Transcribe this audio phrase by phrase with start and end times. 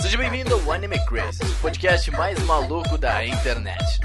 [0.00, 4.00] Seja bem-vindo ao Anime Crazy, o podcast mais maluco da internet.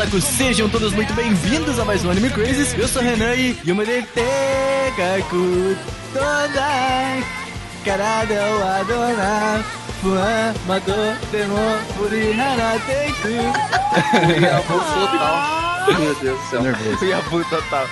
[0.00, 0.24] Otakus!
[0.24, 2.74] Sejam todos muito bem-vindos a mais um Anime Crazes.
[2.78, 5.76] Eu sou o Renan e Yumade Tegaku
[6.12, 7.22] Todai
[7.84, 9.64] Karada wa Adona
[10.00, 10.92] Fuan Mato
[11.30, 11.56] Demo
[11.96, 13.28] Furihara Teiku
[14.42, 16.00] Yabu total.
[16.00, 16.62] Meu Deus do céu.
[16.62, 17.04] Nervoso.
[17.04, 17.86] Yabu total.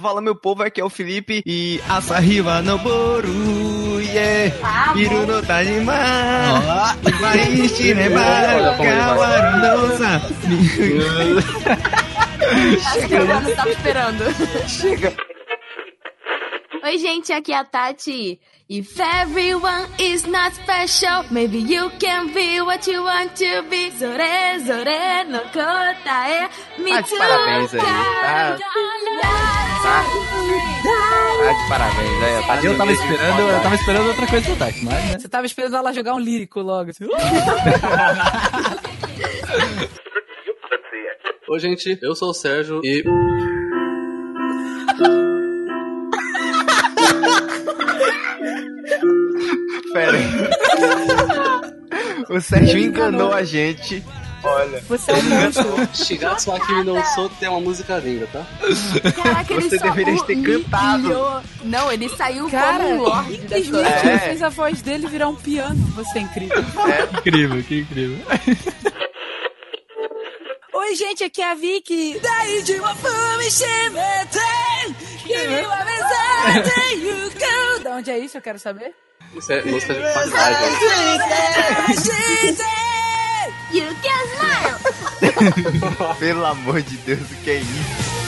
[0.00, 4.54] Fala meu povo, aqui é o Felipe e Asahiwa no Boru, yeah.
[4.94, 5.92] Hiru no Tajima,
[7.20, 10.20] vai shireba, kawaru no sa.
[12.94, 14.24] Acho que o tava esperando.
[14.68, 15.27] Chega.
[16.88, 18.40] Oi, gente, aqui é a Tati.
[18.66, 23.90] If everyone is not special, maybe you can be what you want to be.
[23.90, 27.86] Zore, zore, no kotae, me Tá de parabéns aí, tá?
[28.22, 28.56] Tá,
[29.82, 30.00] tá
[31.52, 32.42] de parabéns, né?
[32.46, 35.18] Tá Eu tava esperando, eu tava esperando outra coisa do Tati, mas né?
[35.18, 36.88] Você tava esperando ela jogar um lírico logo.
[36.88, 37.04] assim.
[41.50, 43.04] Oi, gente, eu sou o Sérgio e.
[49.92, 50.24] Pera aí.
[52.30, 54.02] O Sérgio enganou a gente.
[54.44, 54.80] Olha.
[54.88, 55.88] Você é um monstro.
[55.94, 58.46] Shigatsu Akimi no Sou tem uma música linda, tá?
[59.12, 61.42] Caraca, ele Você só deveria ter cantado.
[61.64, 64.00] Não, ele saiu Cara, como um lorde da história.
[64.04, 65.76] ele fez a voz dele virar um piano.
[65.96, 66.64] Você é incrível.
[67.18, 68.18] incrível, que incrível.
[70.74, 72.20] Oi, gente, aqui é a Vicky.
[72.22, 73.50] Daí de uma fome
[77.84, 78.36] Da onde é isso?
[78.38, 78.94] Eu quero saber.
[79.36, 80.60] Isso é música de qualidade.
[82.58, 82.68] né?
[83.72, 86.16] You can smile.
[86.18, 88.18] Pelo amor de Deus, o que é isso?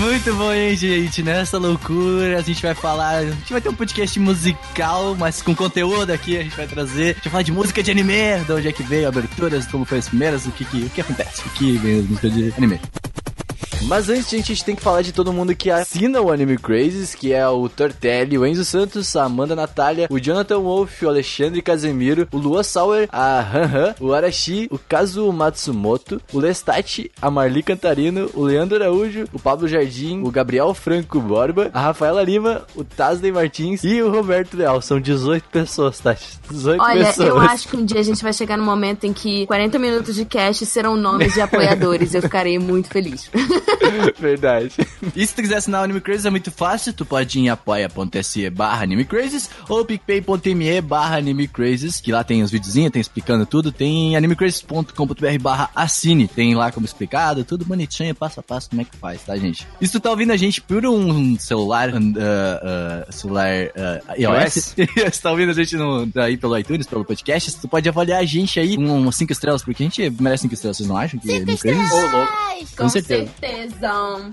[0.00, 1.22] Muito bom, hein, gente?
[1.22, 3.16] Nessa loucura, a gente vai falar.
[3.18, 6.38] A gente vai ter um podcast musical, mas com conteúdo aqui.
[6.38, 7.02] A gente vai trazer.
[7.02, 9.84] A gente vai falar de música de anime, de onde é que veio, aberturas, como
[9.84, 12.54] foi as primeiras, o que, que, o que acontece, o que vem das músicas de
[12.56, 12.80] anime.
[13.82, 16.56] Mas antes, gente, a gente tem que falar de todo mundo que assina o Anime
[16.56, 21.08] Crazes, que é o Tortelli, o Enzo Santos, a Amanda Natália, o Jonathan Wolf, o
[21.08, 27.10] Alexandre Casemiro, o Lua Sauer, a Han Han, o Arashi, o Kazu Matsumoto, o Lestat,
[27.20, 32.22] a Marli Cantarino, o Leandro Araújo, o Pablo Jardim, o Gabriel Franco Borba, a Rafaela
[32.22, 34.80] Lima, o Tasney Martins e o Roberto Leal.
[34.82, 36.38] São 18 pessoas, Tati.
[36.50, 37.28] 18 Olha, pessoas.
[37.28, 40.14] eu acho que um dia a gente vai chegar no momento em que 40 minutos
[40.14, 42.14] de cast serão nomes de apoiadores.
[42.14, 43.30] Eu ficarei muito feliz.
[44.18, 44.74] Verdade.
[45.14, 47.48] E se tu quiser assinar o Anime Crazes é muito fácil, tu pode ir em
[47.48, 53.00] apoia.se barra Anime Crazes ou picpay.me barra Anime Crazes, que lá tem os videozinhos, tem
[53.00, 58.70] explicando tudo, tem animecrazes.com.br barra assine, tem lá como explicado, tudo bonitinho, passo a passo,
[58.70, 59.66] como é que faz, tá, gente?
[59.80, 64.74] E se tu tá ouvindo a gente por um celular, uh, uh, celular uh, iOS,
[65.12, 68.24] se tá ouvindo a gente no, aí pelo iTunes, pelo podcast, tu pode avaliar a
[68.24, 71.18] gente aí com 5 estrelas, porque a gente merece 5 estrelas, vocês não acham?
[71.18, 71.92] Que Anime Crazes?
[71.92, 72.32] Ô, louco.
[72.76, 73.30] Com certeza.
[73.40, 73.59] certeza.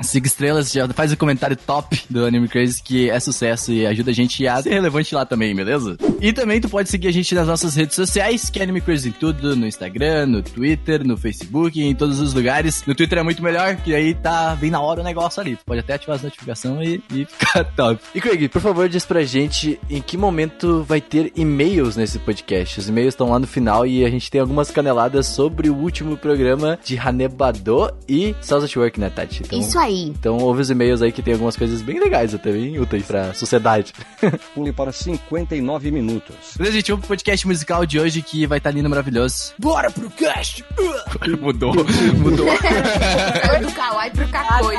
[0.01, 4.11] Cinco estrelas, já faz o comentário top do Anime Crazy, que é sucesso e ajuda
[4.11, 5.97] a gente a ser relevante lá também, beleza?
[6.21, 9.09] E também tu pode seguir a gente nas nossas redes sociais, que é Anime Crazy
[9.09, 12.83] em tudo, no Instagram, no Twitter, no Facebook, em todos os lugares.
[12.85, 15.55] No Twitter é muito melhor, que aí tá bem na hora o negócio ali.
[15.55, 18.01] Tu pode até ativar as notificações e, e ficar top.
[18.13, 22.79] E Craig, por favor, diz pra gente em que momento vai ter e-mails nesse podcast.
[22.79, 26.17] Os e-mails estão lá no final e a gente tem algumas caneladas sobre o último
[26.17, 29.41] programa de Hanebado e Cells at Work, né, Tati?
[29.43, 30.03] Então- Isso aí.
[30.09, 33.33] então ouve os e-mails aí que tem algumas coisas bem legais, até bem úteis pra
[33.33, 33.93] sociedade.
[34.53, 36.35] Pule para 59 minutos.
[36.55, 39.53] Beleza, gente, vamos pro podcast musical de hoje que vai estar lindo, maravilhoso.
[39.57, 40.63] Bora pro cast!
[41.41, 41.73] mudou,
[42.17, 42.47] mudou.
[43.49, 44.75] Foi do kawaii pro kakoi.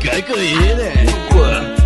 [0.00, 1.81] Cacoeira!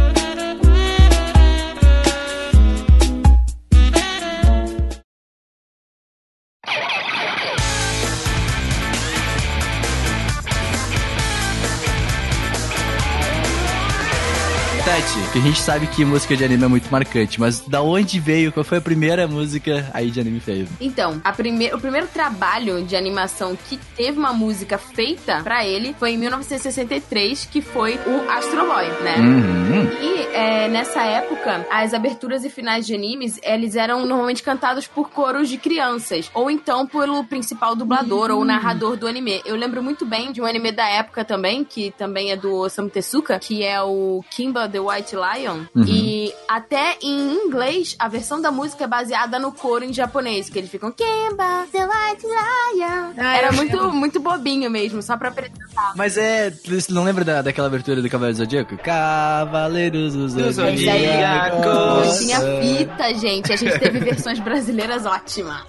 [15.16, 18.20] Tati, que a gente sabe que música de anime é muito marcante, mas da onde
[18.20, 18.52] veio?
[18.52, 20.70] Qual foi a primeira música aí de anime feita?
[20.80, 25.94] Então, a prime o primeiro trabalho de animação que teve uma música feita pra ele
[25.98, 29.16] foi em 1963, que foi o Astro Boy, né?
[29.18, 29.90] Uhum.
[30.00, 35.10] E é, nessa época, as aberturas e finais de animes, eles eram normalmente cantados por
[35.10, 39.40] coros de crianças, ou então pelo principal dublador ou narrador do anime.
[39.44, 42.90] Eu lembro muito bem de um anime da época também, que também é do Osamu
[42.90, 45.64] Tezuka, que é o Kimba the White Lion.
[45.86, 50.58] E até em inglês, a versão da música é baseada no coro em japonês, que
[50.58, 53.12] eles ficam Kimba the White Lion.
[53.18, 53.92] Ah, Era muito, lembro.
[53.92, 55.92] muito bobinho mesmo, só pra apresentar.
[55.94, 56.50] Mas é.
[56.50, 58.76] Você não lembra da, daquela abertura do Cavaleiro do Zodíaco?
[58.78, 62.18] Cavaleiros do Zodíaco.
[62.18, 63.52] tinha fita, gente.
[63.52, 65.62] A gente teve versões brasileiras ótimas.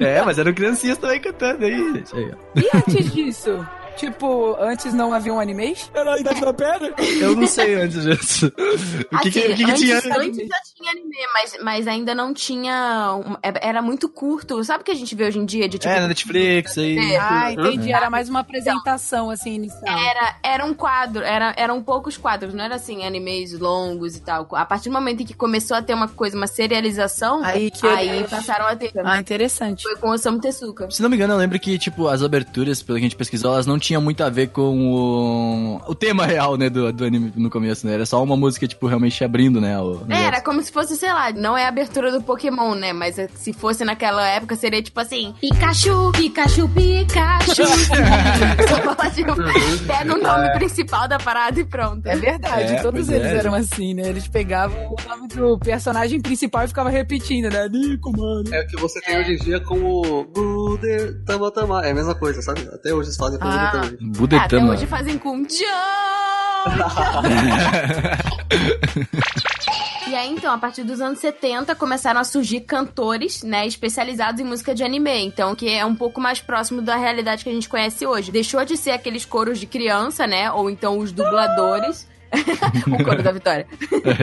[0.00, 2.16] É, mas eram criancinhas também cantando aí, gente.
[2.16, 2.60] Aí, ó.
[2.60, 3.66] E antes disso?
[3.96, 5.90] Tipo, antes não haviam animes?
[5.94, 6.94] Era a Idade da Pedra?
[7.20, 8.46] Eu não sei antes disso.
[8.46, 9.96] O que, que, Assim, o que, que antes, tinha?
[9.98, 13.14] antes já tinha anime, mas, mas ainda não tinha.
[13.14, 14.62] um- é- era muito curto.
[14.64, 15.68] Sabe o que a gente vê hoje em dia?
[15.68, 16.98] De, tipo, É, na Netflix aí.
[17.14, 17.18] É.
[17.18, 17.92] Ah, entendi.
[17.92, 19.96] Era mais uma apresentação, assim, inicial.
[19.98, 24.48] Era, era um quadro, era, eram poucos quadros, não era assim, animes longos e tal.
[24.52, 27.86] A partir do momento em que começou a ter uma coisa, uma serialização, Aí que
[27.86, 28.92] aí passaram a ter.
[29.04, 29.82] Ah, interessante.
[29.84, 30.90] Foi com o Osamu Tezuka.
[30.90, 33.52] Se não me engano, eu lembro que, tipo, as aberturas, pelo que a gente pesquisou,
[33.52, 37.32] elas não tinham muito a ver com o, o tema real, né, do, do anime
[37.36, 37.92] no começo, né?
[37.94, 39.78] Era só uma música, tipo, realmente abrindo, né?
[39.78, 40.24] O negócio.
[40.24, 42.92] Era como se fosse, sei lá, não é a abertura do Pokémon, né?
[42.94, 47.62] Mas é- se fosse naquela época, seria tipo assim: Pikachu, Pikachu, Pikachu.
[49.86, 52.06] Pega o nome principal da parada e pronto.
[52.06, 53.36] É verdade, É, todos eles é.
[53.36, 54.08] eram assim, né?
[54.08, 57.68] Eles pegavam o nome do personagem principal e ficavam repetindo, né?
[57.68, 58.44] Nico, mano.
[58.52, 60.26] É o que você tem hoje em dia como
[60.76, 61.86] Buder Tama Tama.
[61.86, 62.60] É a mesma coisa, sabe?
[62.72, 63.70] Até hoje eles fazem com Ah.
[63.70, 64.38] Buder também.
[64.38, 64.72] Ah, até Budetama.
[64.72, 65.44] hoje fazem com!
[70.06, 74.44] E aí, então, a partir dos anos 70, começaram a surgir cantores, né, especializados em
[74.44, 75.24] música de anime.
[75.24, 78.30] Então, que é um pouco mais próximo da realidade que a gente conhece hoje.
[78.30, 82.06] Deixou de ser aqueles coros de criança, né, ou então os dubladores.
[82.86, 83.66] o coro da Vitória.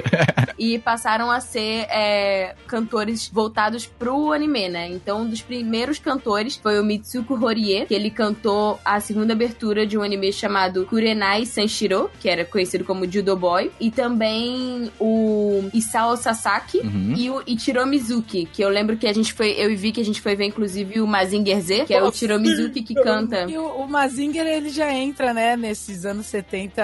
[0.58, 4.88] e passaram a ser é, cantores voltados pro anime, né?
[4.90, 9.86] Então, um dos primeiros cantores foi o Mitsuko Horie, que ele cantou a segunda abertura
[9.86, 15.70] de um anime chamado Kurenai Sanshiro, que era conhecido como Judo Boy, e também o
[15.74, 17.14] Isao Sasaki Uhum.
[17.16, 20.02] e o Ichiro Mizuki, que eu lembro que a gente foi, eu e vi que
[20.02, 23.46] a gente foi ver inclusive o Mazinger Z, que é o Ichiro Mizuki que canta.
[23.50, 26.82] E o, o Mazinger, ele já entra, né, nesses anos 70,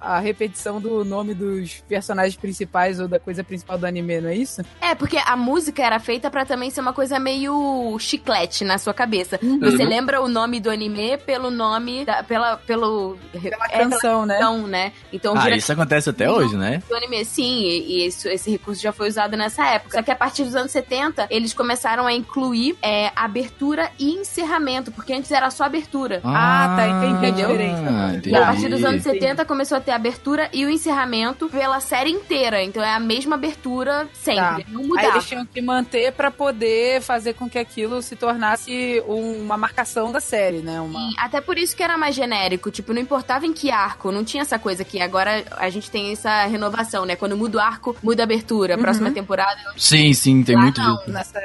[0.00, 4.34] a repetição do nome dos personagens principais ou da coisa principal do anime, não é
[4.36, 4.62] isso?
[4.80, 8.92] É, porque a música era feita pra também ser uma coisa meio chiclete na sua
[8.92, 9.38] cabeça.
[9.60, 13.16] Você lembra o nome do anime pelo nome, da, pela, pelo...
[13.32, 14.34] Pela é, canção, né?
[14.38, 14.92] canção, né?
[15.12, 16.82] Então, Ah, vira isso acontece até hoje, né?
[16.88, 19.96] do anime, sim, e, e isso- esse recurso já foi usado nessa época.
[19.98, 24.90] Só que a partir dos anos 70, eles começaram a incluir é, abertura e encerramento,
[24.92, 26.20] porque antes era só abertura.
[26.24, 28.08] Ah, tá, entendi a diferença.
[28.10, 28.30] entendi.
[28.30, 29.20] E a partir dos anos Entendi.
[29.20, 32.62] 70 começou a ter abertura e o encerramento pela série inteira.
[32.62, 34.70] Então é a mesma abertura sempre, Tá.
[34.70, 35.08] não Aí mudava.
[35.08, 40.10] eles tinham que manter pra poder fazer com que aquilo se tornasse um- uma marcação
[40.10, 40.80] da série, né?
[40.80, 40.98] Uma...
[40.98, 44.24] Sim, Até por isso que era mais genérico, tipo, não importava em que arco, não
[44.24, 47.16] tinha essa coisa que agora a gente tem essa renovação, né?
[47.16, 48.78] Quando muda o arco, muda a abertura.
[48.78, 49.60] Próxima temporada.
[49.76, 50.96] Sim, sim, tem Lá muito não.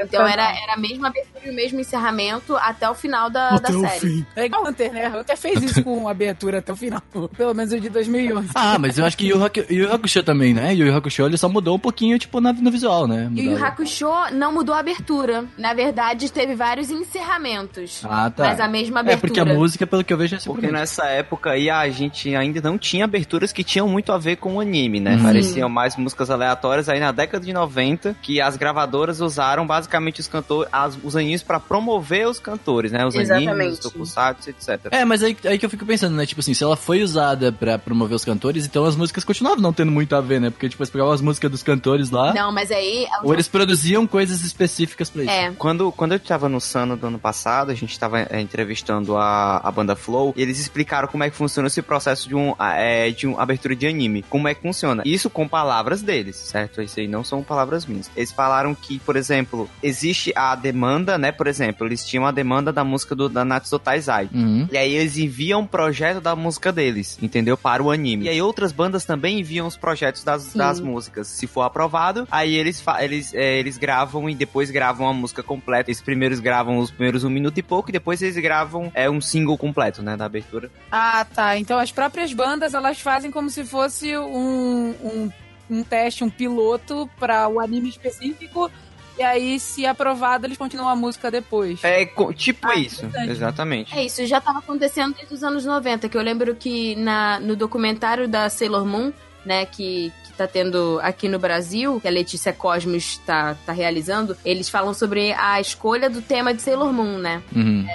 [0.04, 3.68] Então era, era a mesma abertura e o mesmo encerramento até o final da, da
[3.90, 4.26] série.
[4.38, 5.10] É igual o Hunter, né?
[5.10, 7.02] Hunter fez isso com abertura até o final.
[7.36, 8.50] Pelo menos o de 2011.
[8.56, 10.74] Ah, mas eu acho que Yu Yu Haku- Yu Hakusho também, né?
[10.76, 13.30] Yu Hakusho ele só mudou um pouquinho, tipo, na- no visual, né?
[13.36, 13.66] E o Yu.
[13.66, 15.46] Hakusho não mudou a abertura.
[15.58, 16.90] Na verdade, teve vários
[17.32, 18.02] encerramentos.
[18.04, 18.44] Ah, tá.
[18.46, 19.20] Mas a mesma É, abertura.
[19.28, 22.36] porque a música, pelo que eu vejo, é Porque sempre nessa época aí a gente
[22.36, 25.16] ainda não tinha aberturas que tinham muito a ver com o anime, né?
[25.16, 25.24] Uhum.
[25.24, 30.28] Pareciam mais músicas aleatórias aí na década de 90, que as gravadoras usaram basicamente os
[30.28, 33.06] cantores, as- os animes pra promover os cantores, né?
[33.06, 33.50] Os Exatamente.
[33.50, 34.80] animes, os tokusatsu, etc.
[34.92, 36.26] É, mas aí, aí que eu fico pensando, né?
[36.26, 39.74] Tipo assim, se ela foi usada pra promover os cantores, então as músicas continuavam não
[39.74, 40.50] tendo muito a ver, né?
[40.50, 43.08] Porque, tipo, eles pegavam as músicas dos cantores lá, Não, mas aí.
[43.24, 45.32] ou eles produziam coisas específicas pra isso.
[45.32, 45.52] É.
[45.58, 49.58] Quando, quando eu tava no Sano do ano passado, a gente tava é, entrevistando a,
[49.58, 53.10] a banda Flow, e eles explicaram como é que funciona esse processo de um, é,
[53.12, 54.24] de um abertura de anime.
[54.30, 55.04] Como é que funciona.
[55.06, 56.82] Isso com palavras deles, certo?
[56.82, 58.10] Isso aí não são palavras minhas.
[58.16, 61.32] Eles falaram que, por exemplo, existe a demanda, né?
[61.32, 64.30] Por exemplo, eles tinham a demanda da música do, da Natsu Taizai.
[64.34, 64.68] Uhum.
[64.72, 67.58] E aí eles enviam um projeto da música deles, entendeu?
[67.58, 68.26] Para o anime.
[68.26, 70.58] E aí outras bandas também enviam os projetos das, Sim.
[70.58, 71.28] das músicas.
[71.28, 75.90] Se for aprovado, aí eles, eles, é, eles gravam e depois gravam a música completa.
[75.90, 79.22] Eles primeiros gravam os primeiros um minuto e pouco, e depois eles gravam é, um
[79.22, 80.16] single completo, né?
[80.16, 80.70] Da abertura.
[80.92, 81.58] Ah, tá.
[81.58, 85.32] Então as próprias bandas, elas fazem como se fosse um, um,
[85.70, 88.70] um teste, um piloto pra o anime específico.
[89.22, 91.84] E aí, se aprovado, eles continuam a música depois.
[91.84, 92.04] É
[92.36, 93.96] tipo Ah, isso, exatamente.
[93.96, 97.56] É isso, já tava acontecendo desde os anos 90, que eu lembro que na, no
[97.56, 99.14] documentário da Sailor Moon,
[99.46, 104.36] né, que, que tá tendo aqui no Brasil, que a Letícia Cosmos tá, tá realizando,
[104.44, 107.42] eles falam sobre a escolha do tema de Sailor Moon, né?
[107.56, 107.86] Uhum.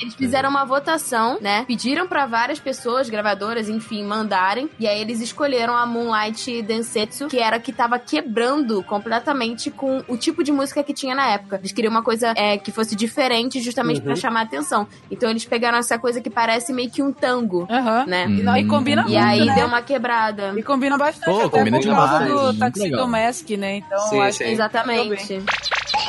[0.00, 1.64] Eles fizeram uma votação, né?
[1.66, 4.70] Pediram pra várias pessoas, gravadoras, enfim, mandarem.
[4.78, 10.02] E aí eles escolheram a Moonlight Densetsu, que era a que tava quebrando completamente com
[10.08, 11.56] o tipo de música que tinha na época.
[11.56, 14.86] Eles queriam uma coisa é, que fosse diferente, justamente pra chamar a atenção.
[15.10, 18.04] Então eles pegaram essa coisa que parece meio que um tango, Aham.
[18.06, 18.26] né?
[18.26, 19.54] E, não, e combina E muito, aí né?
[19.54, 20.54] deu uma quebrada.
[20.56, 23.08] E combina bastante, Pô, até combina demais, do legal.
[23.08, 23.76] Mask, né?
[23.76, 24.44] Então, Sim, eu acho sim.
[24.44, 25.42] que Exatamente.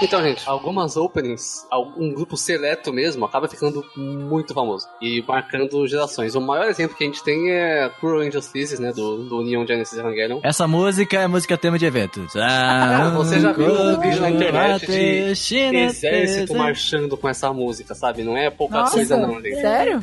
[0.01, 6.35] Então, gente, algumas openings, algum grupo seleto mesmo, acaba ficando muito famoso e marcando gerações.
[6.35, 9.97] O maior exemplo que a gente tem é Cruel Injustices, né, do, do Neon Genesis
[9.97, 10.39] Evangelion.
[10.43, 12.35] Essa música é música tema de eventos.
[12.35, 18.23] Ah, você já viu um vídeo na internet de Exército marchando com essa música, sabe?
[18.23, 19.61] Não é pouca Nossa, coisa não, gente.
[19.61, 20.01] Sério?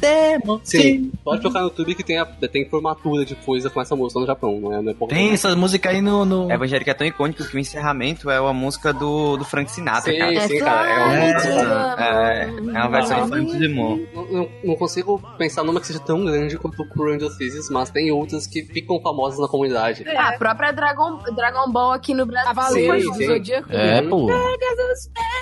[0.64, 4.20] Sim, pode colocar no YouTube que tem, a, tem formatura de coisa com essa música
[4.20, 5.48] no Japão, não é, não é pouca Tem coisa.
[5.48, 6.24] essa música aí no.
[6.24, 6.50] no...
[6.50, 10.18] Evangélica é tão icônico que o encerramento é a música do, do Frank Sinatra, Sim,
[10.18, 10.40] cara.
[10.48, 10.88] sim, cara.
[10.88, 13.98] É uma, É, É, é uma versão de Frank Demon.
[14.14, 18.10] Não, não, consigo pensar numa que seja tão grande quanto o Cruel Injustices, mas tem
[18.10, 20.04] outras que ficam famosas na comunidade.
[20.16, 22.48] Ah, a própria Dragon, Dragon Ball aqui no Brasil.
[22.54, 23.32] Cavaleiros Sim, do.
[23.32, 23.68] Zodíaco.
[23.72, 24.26] É, pô.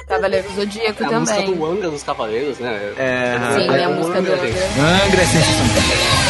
[0.09, 1.55] Cavaleiro do Zodíaco É a música também.
[1.57, 2.93] do Anga dos Cavaleiros, né?
[2.97, 4.47] É, Sim, É, é a música do Angra.
[4.47, 6.30] Angra é sensacional.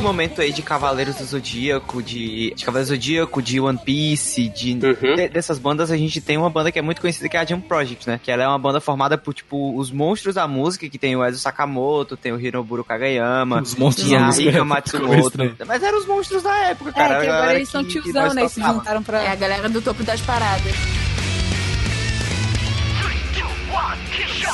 [0.00, 4.48] Nesse momento aí de Cavaleiros do Zodíaco, de, de Cavaleiros do Zodíaco, de One Piece,
[4.48, 5.14] de, Uhum.
[5.14, 7.44] de- dessas bandas, a gente tem uma banda que é muito conhecida que é a
[7.44, 8.18] Jump Project, né?
[8.22, 11.22] Que ela é uma banda formada por, tipo, os monstros da música, que tem o
[11.22, 14.64] Ezo Sakamoto, tem o Hinoburo Kagayama, Os monstros da a música.
[14.64, 15.38] Matsumoto.
[15.66, 17.20] Mas eram os monstros da época, É, cara.
[17.20, 18.44] que a agora eles são que- que tiozão, né?
[18.46, 19.20] E se juntaram pra...
[19.22, 20.72] É a galera do topo das paradas.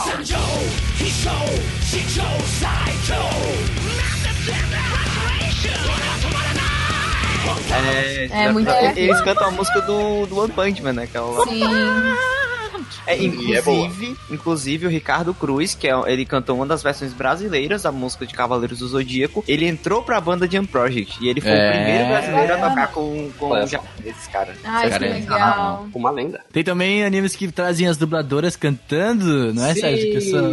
[0.02, 0.34] Sanjo,
[1.00, 1.30] Hisho,
[1.84, 2.26] Shicho,
[2.58, 3.14] Saicho.
[7.72, 8.92] É, É, muito é.
[8.96, 11.06] Eles cantam a música do, do One Punch Man, né?
[11.06, 11.62] Que é o- Sim.
[13.06, 17.82] É, é inclusive, inclusive o Ricardo Cruz, que é, ele cantou uma das versões brasileiras
[17.82, 21.50] da música de Cavaleiros do Zodíaco, ele entrou pra banda Jump Project e ele foi
[21.50, 21.68] É.
[21.68, 24.54] o primeiro brasileiro a tocar com, com Olha japoneses, cara.
[24.54, 25.86] Que é- legal.
[25.94, 26.40] Uma lenda.
[26.52, 30.12] Tem também animes que trazem as dubladoras cantando, não é, Sérgio?
[30.12, 30.46] Que são...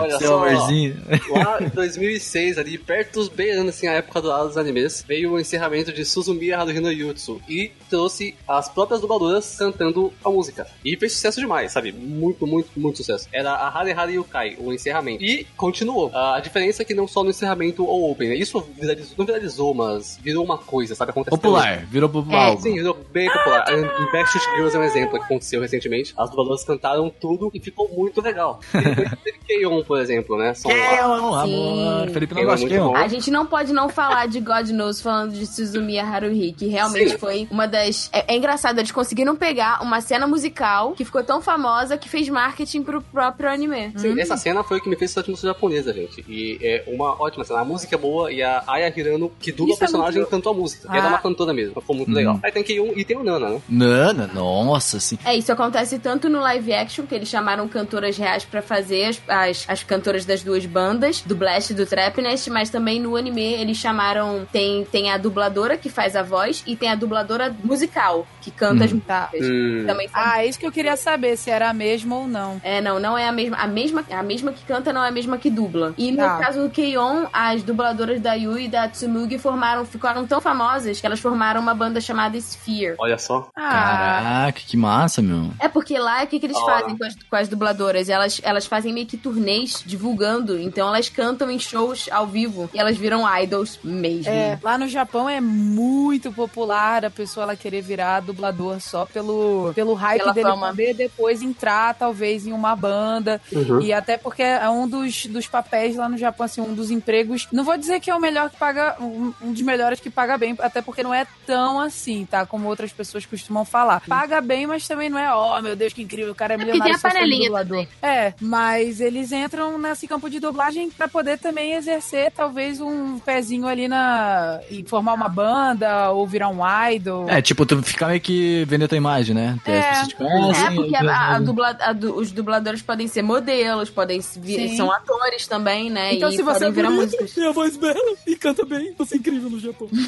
[0.00, 0.46] Olha Seu só.
[0.48, 0.96] amorzinho.
[1.30, 5.92] Lá em 2006, ali perto, beirando assim, a época do dos animes, veio o encerramento
[5.92, 10.66] de Suzumiya Haruhino Yutsu e trouxe as próprias dubladoras cantando a música.
[10.84, 11.92] E fez sucesso demais, sabe?
[11.92, 13.26] Muito, muito, muito sucesso.
[13.32, 15.24] Era a Hare Hare Yukai, o encerramento.
[15.24, 16.10] E continuou.
[16.14, 18.34] A diferença é que não só no encerramento ou open, né?
[18.36, 21.10] Isso viralizou, não viralizou, mas virou uma coisa, sabe?
[21.10, 21.56] Acontece até hoje.
[21.56, 22.52] Popular, virou popular.
[22.52, 22.56] É.
[22.58, 23.64] Sim, virou bem popular.
[23.66, 26.12] A Backstreet Girls é um exemplo que aconteceu recentemente.
[26.16, 28.60] As dubladoras cantaram tudo e ficou muito legal.
[28.74, 30.52] E depois teve K-On, por exemplo, né?
[30.54, 31.46] São um amor.
[31.46, 32.12] Sim.
[32.12, 32.94] Felipe não é gosta de bom.
[32.94, 37.12] A gente não pode não falar de God Knows falando de Suzumiya Haruhi, que realmente
[37.12, 37.18] Sim.
[37.18, 38.10] foi uma das.
[38.12, 42.28] É, é engraçado, eles conseguiram pegar uma cena musical que ficou tão famosa que fez
[42.28, 43.92] marketing pro próprio anime.
[43.96, 46.24] Sim, essa cena foi o que me fez assistir música japonesa, gente.
[46.28, 47.60] E é uma ótima cena.
[47.60, 50.52] A música é boa e a Aya Hirano, que dubla o é personagem, muito- cantou
[50.52, 50.88] a música.
[50.88, 50.96] E Ah.
[50.98, 51.80] ela é uma cantora mesmo.
[51.80, 52.38] Ficou muito legal.
[52.42, 53.60] Aí tem e tem o Nana, né?
[53.68, 55.18] Nana, nossa, sim.
[55.24, 59.22] É, isso acontece tanto no live action, que eles chamaram cantoras reais pra fazer as,
[59.28, 63.54] as, as cantoras das duas bandas, do Blast e do Trapnest, mas também no anime
[63.54, 64.46] eles chamaram.
[64.52, 68.84] Tem, tem a dubladora que faz a voz e tem a dubladora musical, que canta
[68.84, 69.28] as Tá.
[69.32, 69.48] músicas.
[69.50, 69.84] Hum.
[69.86, 72.60] Também Ah, é isso que eu queria saber, se era a mesma ou não.
[72.62, 73.56] É, não, não é a mesma.
[73.56, 75.94] A mesma, a mesma que canta não é a mesma que dubla.
[75.98, 76.38] E no Tá.
[76.38, 81.06] caso do Keion, as dubladoras da Yui e da Tsumugi formaram, ficaram tão famosas que
[81.06, 82.94] elas formaram uma banda chamada Sphere.
[82.98, 83.48] Olha só.
[83.56, 85.50] Ah, Caraca, que massa, meu.
[85.60, 86.64] É porque lá, o que, que eles Ah.
[86.64, 88.08] fazem com as, com as dubladoras?
[88.08, 90.58] Elas, elas fazem meio que turnês divulgando.
[90.58, 92.68] Então elas cantam em shows ao vivo.
[92.72, 94.32] E elas viram idols mesmo.
[94.32, 99.72] é, lá no Japão é muito popular a pessoa ela querer virar dublador só pelo,
[99.74, 100.68] pelo hype Pela dele fama.
[100.68, 103.40] poder depois entrar, talvez, em uma banda.
[103.52, 103.80] Uhum.
[103.80, 107.48] E até porque é um dos, dos papéis lá no Japão, assim, um dos empregos.
[107.52, 110.38] Não vou dizer que é o melhor que paga, um, um dos melhores que paga
[110.38, 112.46] bem, até porque não é tão assim, tá?
[112.46, 114.02] Como outras pessoas costumam falar.
[114.06, 116.72] Paga bem, mas também não é, ó, meu Deus, que incrível, o cara é porque
[116.72, 117.00] milionário.
[117.00, 117.86] tem a panelinha dublador.
[118.02, 123.66] É, mas eles entram nesse campo de dublagem pra poder também exercer, talvez, um pezinho
[123.66, 124.60] ali na.
[124.70, 127.28] e formar uma banda ou virar um idol.
[127.28, 129.56] É, tipo, tu ficar meio que vender tua imagem, né?
[129.64, 130.04] É.
[130.16, 134.76] conhecem, É, porque a- a dubla- a du- os dubladores podem ser modelos, podem vir,
[134.76, 136.14] são atores também, né?
[136.14, 137.32] Então, e se você é virar músicos.
[137.32, 139.88] tem a voz bela e canta bem, você é incrível no Japão.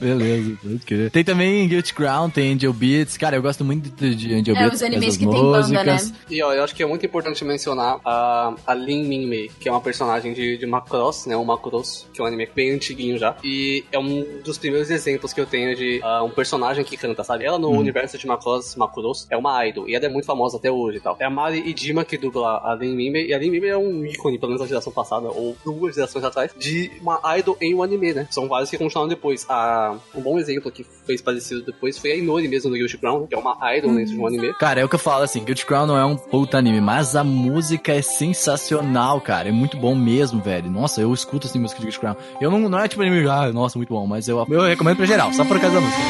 [0.00, 1.10] Beleza, pode crer.
[1.10, 3.16] Tem também Guilty Crown, tem Angel Beats.
[3.16, 4.74] Cara, eu gosto muito de de Angel É, Beats.
[4.76, 6.10] os animes que tem banda, músicas.
[6.10, 6.16] né?
[6.30, 9.68] E ó, eu acho que é muito importante mencionar a, a Lin Min Mei, que
[9.68, 11.36] é uma personagem de, de Macross, né?
[11.36, 13.36] O Macross, que é um anime bem antiguinho já.
[13.44, 17.44] E é um dos primeiros exemplos que eu tenho de um personagem que canta, sabe?
[17.44, 19.88] Ela no universo de Macross, Macross, é uma idol.
[19.88, 21.16] E ela é muito famosa até hoje e tal.
[21.18, 23.26] É a Mari Idima que dubla a Lin Min Mei.
[23.28, 25.94] E a Lin Min Mei é um ícone, pelo menos da geração passada, ou duas
[25.94, 28.26] gerações atrás, de uma idol em um anime, né?
[28.30, 29.46] São vários que continuaram depois.
[29.48, 33.26] Ah, um bom exemplo que fez parecido depois foi a Inori mesmo no Guilty Crown,
[33.26, 34.54] que é uma idol dentro de um anime.
[34.54, 37.16] Cara, é o que eu falo assim, Guilty Crown não é um puta anime, mas
[37.16, 39.48] a música é sensacional, cara.
[39.48, 40.70] É muito bom mesmo, velho.
[40.70, 42.16] Nossa, eu escuto assim música de Guilty Crown.
[42.40, 45.06] Eu não, não é tipo anime, ah, nossa, muito bom, mas eu, eu recomendo pra
[45.06, 46.02] geral, só por causa da música.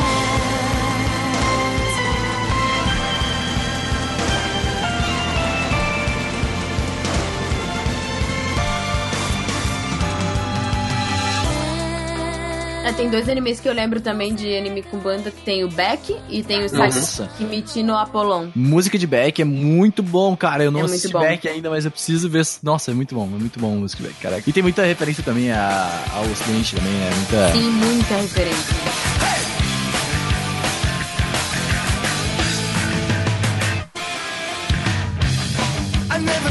[12.84, 15.68] É, tem dois animes que eu lembro também de anime com banda, que tem o
[15.68, 16.68] Beck e tem o.
[16.70, 18.48] Sakimichi no Apollon.
[18.54, 20.64] Música de Beck é muito bom, cara.
[20.64, 21.12] Eu não É assisti.
[21.12, 22.46] Beck ainda, mas eu preciso ver.
[22.62, 24.42] Nossa, é muito bom, é muito bom a música de Beck, caraca.
[24.48, 27.10] E tem muita referência também a- ao Ocidente também, né?
[27.14, 27.52] Muita.
[27.52, 29.57] Tem muita referência.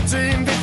[0.10, 0.57] I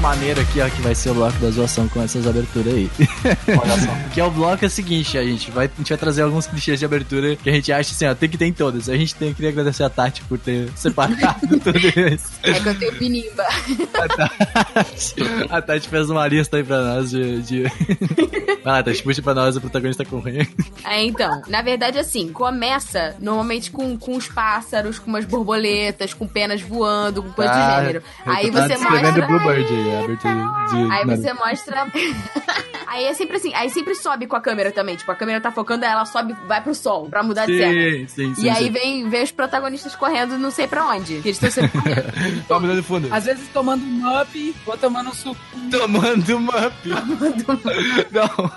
[0.00, 2.90] maneiro aqui, ó, que vai ser o bloco da zoação com essas aberturas aí.
[3.48, 4.08] Olha só.
[4.12, 6.46] que é o bloco é o seguinte, a gente vai, a gente vai trazer alguns
[6.46, 8.88] clichês de abertura que a gente acha assim, ó, tem que ter em todas.
[8.88, 12.30] A gente tem, queria agradecer a Tati por ter separado tudo isso.
[12.42, 13.44] É que eu tenho pinimba.
[15.50, 17.42] A Tati fez uma lista aí pra nós de.
[17.42, 17.62] de...
[18.64, 20.48] Vai lá, Tati, puxa pra nós o protagonista correndo.
[20.84, 26.26] É, então, na verdade, assim, começa normalmente com, com os pássaros, com umas borboletas, com
[26.26, 28.02] penas voando, com coisa do gênero.
[28.24, 29.26] Aí tá você mostra.
[29.26, 30.34] Bluebird aí, a abertura
[30.70, 30.92] de.
[30.92, 31.86] Aí você mostra.
[32.86, 34.96] aí sempre assim, aí sempre sobe com a câmera também.
[34.96, 37.72] Tipo, a câmera tá focando, aí ela sobe, vai pro sol, pra mudar de cena.
[37.72, 38.44] Sim, sim, sim.
[38.44, 38.70] E aí sim.
[38.70, 41.20] vem, vem os protagonistas correndo não sei pra onde.
[41.20, 42.06] Que eles estão sempre correndo.
[42.46, 43.08] Tá mudando de fundo.
[43.10, 45.40] Às vezes tomando um up ou tomando um suco.
[45.70, 46.72] Tomando uma.
[48.12, 48.52] Não,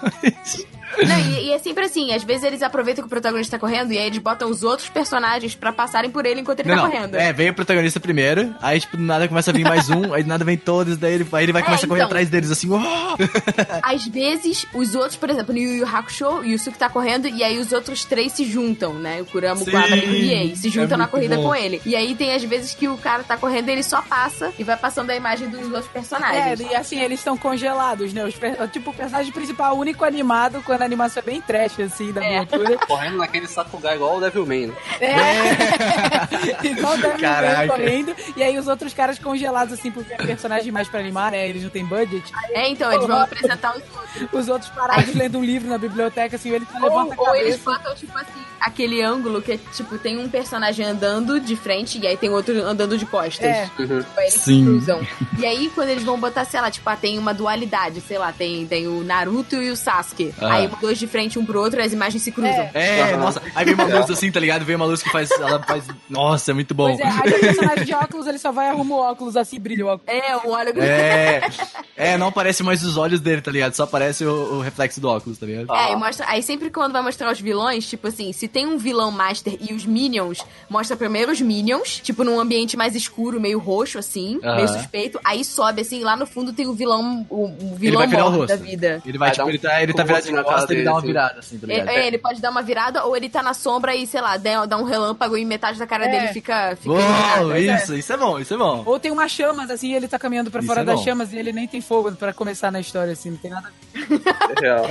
[0.97, 3.91] Não, e, e é sempre assim, às vezes eles aproveitam que o protagonista tá correndo
[3.93, 6.83] e aí eles botam os outros personagens pra passarem por ele enquanto ele Não, tá
[6.83, 6.89] não.
[6.91, 7.15] correndo.
[7.15, 10.23] É, vem o protagonista primeiro, aí, tipo, do nada começa a vir mais um, aí
[10.23, 12.07] do nada vem todos, daí ele, aí ele vai É, começar a correr então.
[12.07, 12.79] atrás deles, assim, "Oh!"
[13.83, 17.43] Às vezes, os outros, por exemplo, no Yu Yu Hakusho, o Yusuke tá correndo e
[17.43, 19.21] aí os outros três se juntam, né?
[19.21, 21.43] O Kurama, o Quabra e o Riei se juntam é na corrida bom.
[21.43, 21.81] com ele.
[21.85, 24.63] E aí tem às vezes que o cara tá correndo e ele só passa e
[24.63, 26.59] vai passando a imagem dos outros É, personagens.
[26.59, 28.23] e assim, eles estão congelados, né?
[28.25, 28.33] Os
[28.71, 32.21] tipo, o personagem principal, o único animado, quando a animação é bem trash, assim, da
[32.21, 32.77] abertura.
[32.87, 34.73] Correndo naquele sakugai igual o Devilman, né?
[35.01, 36.67] É.
[36.69, 37.67] Igual o Devil May Caraca.
[37.67, 38.15] correndo.
[38.35, 41.47] E aí os outros caras congelados, assim, porque é personagem mais pra animar, né?
[41.47, 42.31] Eles não têm budget.
[42.51, 44.33] É, então, eles vão apresentar os outros.
[44.33, 47.57] Os outros parados lendo um livro na biblioteca, assim, eles Ou, levantam a ou eles
[47.61, 47.79] cabeça.
[47.83, 52.07] botam, tipo assim, aquele ângulo que é, tipo, tem um personagem andando de frente e
[52.07, 53.45] aí tem outro andando de costas.
[53.45, 53.69] É.
[53.79, 54.03] Uhum.
[54.17, 54.65] Aí eles Sim.
[54.65, 55.05] cruzam.
[55.37, 58.31] E aí, quando eles vão botar, sei lá, tipo, ah, tem uma dualidade, sei lá,
[58.31, 60.33] tem, tem o Naruto e o Sasuke.
[60.41, 60.53] Ah.
[60.53, 62.69] Aí dois de frente um pro outro e as imagens se cruzam.
[62.73, 63.17] É, Aham.
[63.17, 64.65] nossa, aí vem uma luz assim, tá ligado?
[64.65, 66.95] Vem uma luz que faz, ela faz, nossa, é muito bom.
[66.95, 69.85] Pois é, aí o personagem de óculos, ele só vai arruma o óculos assim, brilha
[69.85, 70.13] o óculos.
[70.15, 71.41] É, o óleo É,
[71.95, 73.73] é, não aparece mais os olhos dele, tá ligado?
[73.73, 75.71] Só aparece o, o reflexo do óculos, tá ligado?
[75.73, 76.25] É, e mostra.
[76.29, 79.73] Aí sempre quando vai mostrar os vilões, tipo assim, se tem um vilão master e
[79.73, 84.67] os minions, mostra primeiro os minions, tipo num ambiente mais escuro, meio roxo, assim, meio
[84.67, 85.19] suspeito.
[85.23, 88.25] Aí sobe, assim, lá no fundo tem o vilão, o, o Ele vilão vai virar
[88.25, 88.57] o morto rosto.
[88.57, 89.01] da vida.
[89.05, 90.73] Ele vai, Vai tipo, um ele tá, ele tá virado de close na cara costa,
[90.73, 91.89] ele dá uma dele, virada, assim, tá ligado?
[91.89, 94.37] É, é, ele pode dar uma virada ou ele tá na sombra e, sei lá,
[94.37, 96.09] dá, um relâmpago e metade da cara É.
[96.11, 96.75] dele fica.
[96.75, 98.83] fica Uou, isso, isso é bom, isso é bom.
[98.85, 101.31] Ou tem umas chamas, assim, e ele tá caminhando pra Isso fora é das chamas
[101.33, 103.71] e ele nem tem fogo pra começar na história, assim, não tem nada.
[104.49, 104.85] É real.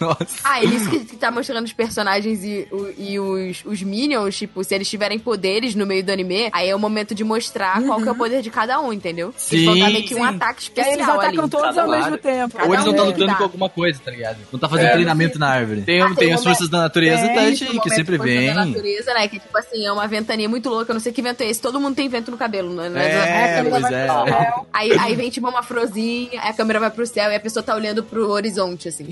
[0.00, 0.26] Nossa.
[0.44, 4.36] Ah, e isso que, que tá mostrando os personagens e, o- e os, os minions,
[4.36, 7.82] tipo, se eles tiverem poderes no meio do anime, aí é o momento de mostrar
[7.82, 9.34] qual que é o poder de cada um, entendeu?
[9.50, 10.24] eles vão dar Sim, meio que um sim.
[10.24, 11.50] ataque Que aí especial eles atacam ali.
[11.50, 12.02] todos Cada ao lado.
[12.02, 12.56] mesmo tempo.
[12.56, 13.34] Cada Ou eles não estão é lutando tá.
[13.36, 14.38] com alguma coisa, tá ligado?
[14.52, 15.82] Não tá fazendo É, treinamento na árvore.
[15.82, 18.52] Tem, Ah, tem, tem as forças da natureza, tem tá, Esse que sempre vem.
[18.54, 19.28] da natureza, né?
[19.28, 20.90] Que tipo assim, é uma ventania muito louca.
[20.90, 21.60] Eu não sei que vento é esse.
[21.60, 22.86] Todo mundo tem vento no cabelo, né?
[22.94, 24.08] É, câmera pois é.
[24.72, 27.74] Aí, aí vem tipo uma frozinha, a câmera vai pro céu e a pessoa tá
[27.74, 29.06] olhando pro horizonte, assim.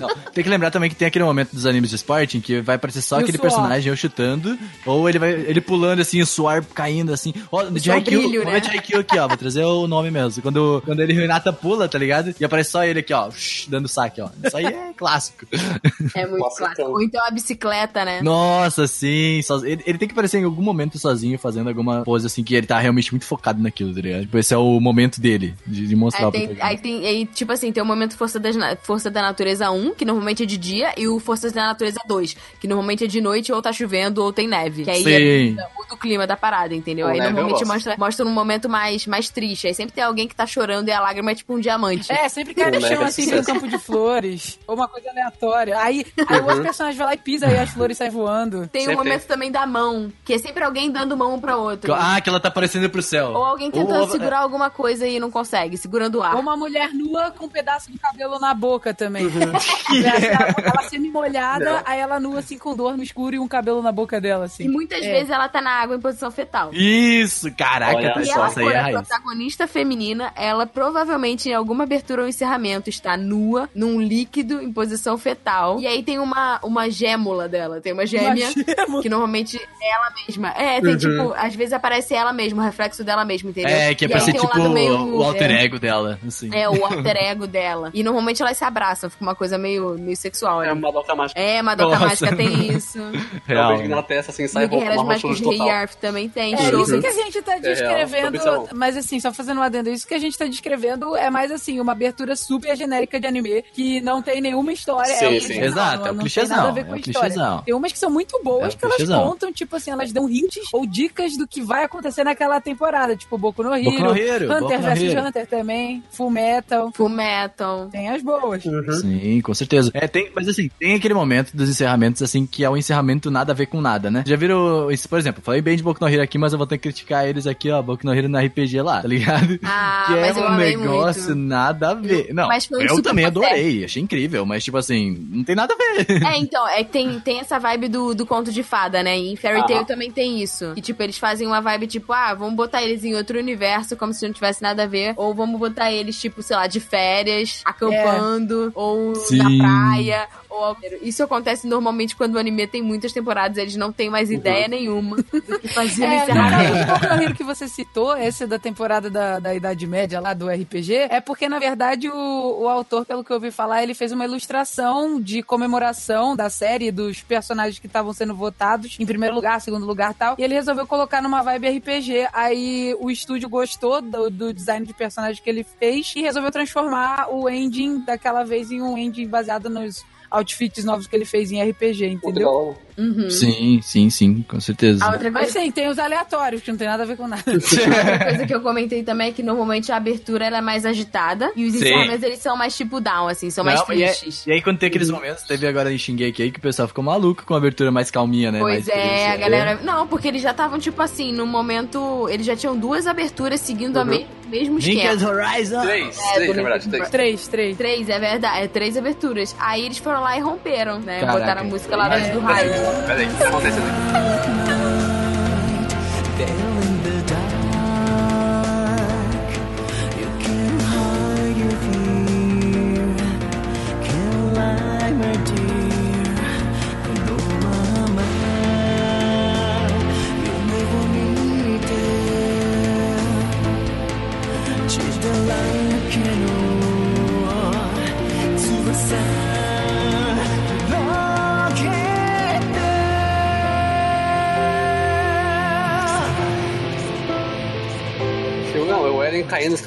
[0.00, 2.60] Não, tem que lembrar também que tem aquele momento dos animes de esporte em que
[2.60, 3.48] vai aparecer só E o aquele suor.
[3.50, 7.32] personagem ou chutando, ou ele vai ele pulando assim, o suor caindo assim.
[7.50, 8.60] Ó, de suor Haikyuu, brilho, né?
[8.60, 10.42] de Haikyuu aqui, ó, vou trazer o nome mesmo.
[10.42, 12.34] Quando, quando ele Renata pula, tá ligado?
[12.38, 13.28] E aparece só ele aqui, ó,
[13.68, 14.28] dando saque, ó.
[14.44, 15.46] Isso aí é clássico.
[16.14, 16.82] É muito Nossa, clássico.
[16.82, 16.92] então.
[16.92, 18.20] Ou então a bicicleta, né?
[18.20, 19.40] Nossa, sim.
[19.62, 22.66] Ele, ele tem que aparecer em algum momento sozinho, fazendo alguma pose assim, que ele
[22.66, 24.22] tá realmente muito focado naquilo, tá ligado?
[24.22, 27.26] Tipo, esse é o momento dele, de, de mostrar Aí o tem, aí tem, aí,
[27.26, 28.50] tipo assim, tem o momento Força da,
[28.82, 32.36] Força da Natureza 1, que normalmente é de dia, e o Forças da Natureza 2,
[32.58, 34.84] que normalmente é de noite, ou tá chovendo, ou tem neve.
[34.84, 35.56] Que aí Sim.
[35.58, 37.06] é, muda o clima da parada, entendeu?
[37.06, 39.66] Pô, aí normalmente mostra, mostra num momento mais, mais triste.
[39.66, 42.10] Aí sempre tem alguém que tá chorando e a lágrima é tipo um diamante.
[42.10, 44.58] É, sempre no Mega chão, assim, tem um campo de flores.
[44.66, 45.78] Ou uma coisa aleatória.
[45.78, 48.66] Aí, aí o outro personagem vai lá e pisa e as flores saem voando.
[48.68, 51.56] Tem o Sempre momento também da mão, que é sempre alguém dando mão um pra
[51.56, 51.94] outro.
[51.94, 53.28] Ah, que ela tá aparecendo pro céu.
[53.32, 56.34] Ou alguém tentando Ou- segurar alguma coisa e não consegue, segurando o ar.
[56.34, 59.26] Ou uma mulher nua com um pedaço de cabelo na boca também.
[59.30, 63.92] ela, ela semi-molhada, aí ela nua, assim, com dor no escuro e um cabelo na
[63.92, 64.64] boca dela, assim.
[64.64, 65.10] E muitas É.
[65.12, 66.70] vezes ela tá na água em posição fetal.
[66.72, 71.48] Isso, caraca, Olha tá E só, essa aí por é a protagonista feminina, ela provavelmente
[71.48, 75.78] em alguma abertura ou encerramento está nua, num líquido, em posição fetal.
[75.78, 79.02] E aí tem uma, uma gêmula dela, tem uma gêmea, gêmea.
[79.02, 80.48] que normalmente é ela mesma.
[80.56, 83.76] É, tem tipo, às vezes aparece ela mesma, o reflexo dela mesma, entendeu?
[83.76, 86.48] É, que é pra ser um tipo lado meio- o alter é, ego dela, assim.
[86.54, 87.90] É, o alter ego dela.
[87.92, 90.62] E normalmente elas se abraçam, fica uma coisa meio, meio sexual.
[90.62, 90.78] É ali.
[90.78, 91.38] uma doca mágica.
[91.38, 92.06] É, Madoka Nossa.
[92.06, 92.98] Mágica tem isso.
[93.44, 93.72] Real.
[93.72, 95.60] Eu vejo na testa assim, sai roupa, uma Mágicas de.
[95.68, 96.54] Arf também tem.
[96.54, 96.82] É, show.
[96.82, 98.68] isso que a gente tá real, descrevendo, bizarro.
[98.74, 101.80] mas assim, só fazendo um adendo, isso que a gente tá descrevendo é mais assim,
[101.80, 105.14] uma abertura super genérica de anime, que não tem nenhuma história.
[105.14, 105.60] Sim, é sim.
[105.60, 107.62] Exato, não, é o clichêzão, tem nada a ver é com o clichêzão.
[107.62, 109.28] Tem umas que são muito boas É que elas clichêzão.
[109.28, 113.36] contam, tipo assim, elas dão hints ou dicas do que vai acontecer naquela temporada, tipo
[113.38, 115.14] Boku no Hero, Boku no Hero, Hunter vs.
[115.26, 117.88] Hunter também, Full Metal, Full Metal.
[117.90, 118.62] tem as boas.
[119.00, 119.90] Sim, com certeza.
[119.94, 123.52] É, tem, mas assim, tem aquele momento dos encerramentos, assim, que é um encerramento nada
[123.52, 124.24] a ver com nada, né?
[124.26, 126.66] Já viram, isso, por exemplo, falei bem de Boku no Hero aqui, mas eu vou
[126.66, 129.58] ter que criticar eles aqui, ó, Boku no Hero no RPG lá, tá ligado?
[129.64, 131.36] Ah, que é eu um amei negócio muito.
[131.48, 132.32] nada a ver.
[132.32, 135.54] Não, Mas foi um eu super também adorei, achei incrível, mas tipo assim, não tem
[135.54, 136.22] nada a ver.
[136.26, 139.18] É, então, é, tem, tem essa vibe do, do conto de fada, né?
[139.18, 139.84] E em Fairy Tail Aham.
[139.86, 140.72] também tem isso.
[140.74, 144.12] Que, tipo, eles fazem uma vibe, tipo, ah, vamos botar eles em outro universo, como
[144.12, 145.14] se não tivesse nada a ver.
[145.16, 149.38] Ou vamos botar eles, tipo, sei lá, de férias, acampando, ou Sim.
[149.38, 150.28] na praia.
[150.48, 150.76] Ou...
[151.02, 155.16] Isso acontece normalmente quando o anime tem muitas temporadas, eles não têm mais ideia nenhuma
[155.48, 157.22] do que fazer É, encerramento.
[157.22, 161.20] Hero que você citou, esse da temporada da, da Idade Média lá do RPG, é
[161.20, 164.39] porque, na verdade, o, o autor, pelo que eu ouvi falar, ele fez uma ilustração
[164.44, 169.86] edição de comemoração da série, dos personagens que estavam sendo votados em primeiro lugar, segundo
[169.86, 170.36] lugar tal.
[170.38, 172.28] E ele resolveu colocar numa vibe RPG.
[172.32, 177.28] Aí o estúdio gostou do, do design de personagem que ele fez e resolveu transformar
[177.30, 181.62] o engine daquela vez em um engine baseado nos outfits novos que ele fez em
[181.62, 182.76] RPG, entendeu?
[182.98, 183.30] Uhum.
[183.30, 185.02] Sim, sim, sim, com certeza.
[185.04, 187.26] A outra Mas coisa, sim, tem os aleatórios, que não tem nada a ver com
[187.26, 187.42] nada.
[187.50, 191.50] outra coisa que eu comentei também é que normalmente a abertura ela é mais agitada
[191.56, 194.46] e os encerramentos eles são mais tipo down, assim, são mais Não, e, é- tristes.
[194.46, 197.02] e aí, quando tem aqueles momentos, teve agora em Shingeki aí que o pessoal ficou
[197.02, 198.58] maluco com a abertura mais calminha, né?
[198.60, 199.80] Pois mais é, a galera.
[199.82, 202.28] Não, porque eles já estavam, tipo assim, no momento.
[202.28, 204.02] Eles já tinham duas aberturas seguindo Uhum.
[204.02, 205.26] a me- mesmo esquema.
[205.26, 205.80] Horizon!
[205.82, 207.08] Três, É, três, na verdade, três.
[207.10, 207.76] três, três.
[207.78, 208.64] Três, é verdade.
[208.64, 209.56] É três aberturas.
[209.58, 211.20] Aí eles foram lá e romperam, né?
[211.20, 211.38] Caraca.
[211.38, 212.70] Botaram a música lá dentro do raio.
[213.06, 214.79] Peraí, o que tá acontecendo aqui?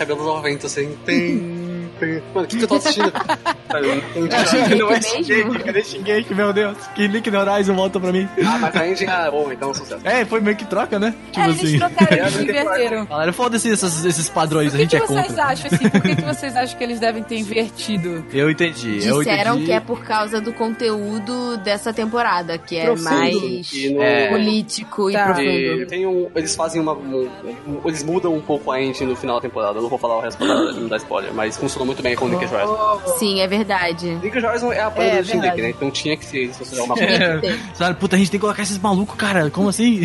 [0.04, 0.98] Eren caindo os cabelos ao vento, assim.
[1.06, 1.53] Tem,
[2.06, 2.24] tem.
[2.34, 3.12] Mano, o que, que eu tô assistindo?
[3.74, 3.96] Eu não
[4.28, 4.76] entendi.
[4.76, 5.02] não é?
[5.02, 6.78] Shingeki, cadê Shingeki, meu Deus?
[6.94, 8.30] Que Linked Horizon volta pra mim.
[8.46, 10.02] Ah, mas a engine é bom, então é um sucesso.
[10.08, 11.16] É, foi meio que troca, né?
[11.32, 11.80] Tipo É, eles assim.
[11.80, 13.06] trocaram, eles inverteram.
[13.08, 15.44] Galera, foda-se esses, esses padrões, a que, gente que é vocês contra.
[15.46, 15.90] acham assim?
[15.90, 18.24] Por que, que vocês acham que eles devem ter invertido?
[18.32, 19.66] Eu entendi, eu Disseram entendi.
[19.66, 23.10] que é por causa do conteúdo dessa temporada, que é Profundo.
[23.10, 23.34] mais
[23.92, 24.30] no- É.
[24.30, 25.32] político e Tá.
[25.42, 25.88] E profundo.
[25.88, 26.94] tem um, eles fazem uma.
[26.94, 27.28] um-
[27.68, 29.78] um- eles mudam um pouco a engine no final da temporada.
[29.78, 32.26] Eu não vou falar o resto pra não dar spoiler, mas funcionou muito bem com
[32.26, 33.02] o Linked Horizon.
[33.18, 34.18] Sim, é verdade.
[34.22, 35.62] Linked Horizon é a banda É, do verdade.
[35.62, 35.70] né?
[35.70, 37.14] Então tinha que ser isso, uma coisa.
[37.14, 39.50] É, sabe, puta, a gente tem que colocar esses malucos, cara.
[39.50, 40.02] Como assim?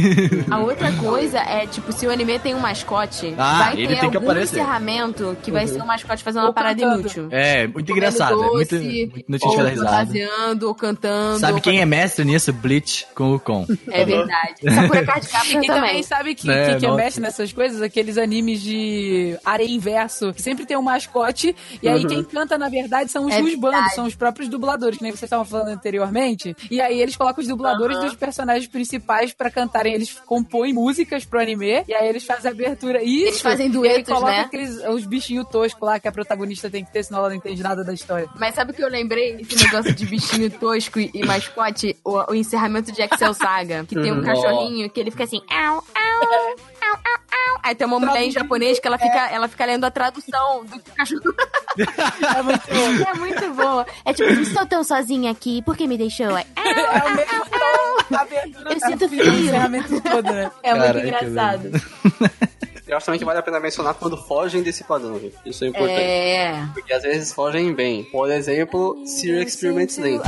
[0.50, 4.00] A outra coisa é, tipo, se o anime tem um mascote, Ah, vai ele ter
[4.00, 4.56] tem que algum aparecer.
[4.60, 7.00] encerramento que vai ser um mascote fazendo uma Ou parada cantando.
[7.00, 7.28] inútil.
[7.30, 8.42] É, muito engraçado.
[8.42, 9.90] É muito, doce, muito notícia ou de dar risada.
[9.96, 11.38] fantasiando, ou cantando.
[11.38, 12.52] Sabe ou quem é mestre nisso?
[12.52, 13.66] Bleach com o Kon.
[13.90, 14.54] É verdade.
[14.74, 16.02] Sakura Card Captor E também também.
[16.02, 16.96] sabe que, É, que, que nossa.
[17.02, 17.80] mexe nessas coisas?
[17.82, 22.68] Aqueles animes de areia inverso, que sempre tem um mascote, e aí quem canta, na
[22.68, 23.94] verdade, são os É verdade.
[23.94, 26.56] são os próprios dubladores, que nem vocês estavam falando anteriormente.
[26.70, 31.40] E aí eles colocam os dubladores dos personagens principais pra cantarem, eles compõem músicas pro
[31.40, 33.02] anime, e aí eles fazem a abertura.
[33.02, 34.40] Isso, Eles fazem e aí duetos, colocam né?
[34.40, 37.62] aqueles, os bichinhos toscos lá que a protagonista tem que ter, senão ela não entende
[37.62, 38.28] nada da história.
[38.38, 39.36] Mas sabe o que eu lembrei?
[39.40, 43.94] Esse negócio de bichinho tosco e, e mascote, o, o encerramento de Excel Saga, que
[43.94, 47.27] tem um cachorrinho que ele fica assim, au, au, au, au,
[47.62, 50.80] Aí tem uma mulher em japonês que ela fica, ela fica lendo a tradução do
[50.94, 51.22] cachorro.
[51.78, 53.10] É muito bom.
[53.10, 53.86] É muito boa.
[54.04, 56.36] É tipo, estou tão sozinha aqui, por que me deixou?
[56.36, 60.02] É, É o mesmo tom da abertura Eu sinto frio.
[60.02, 60.50] todo, né?
[60.62, 61.70] é muito engraçado.
[62.86, 65.36] Eu acho também que vale a pena mencionar quando fogem desse padrão, gente.
[65.44, 66.00] Isso é importante.
[66.00, 66.66] É.
[66.72, 68.02] Porque às vezes fogem bem.
[68.04, 70.20] Por exemplo, Serial Experiments Lane.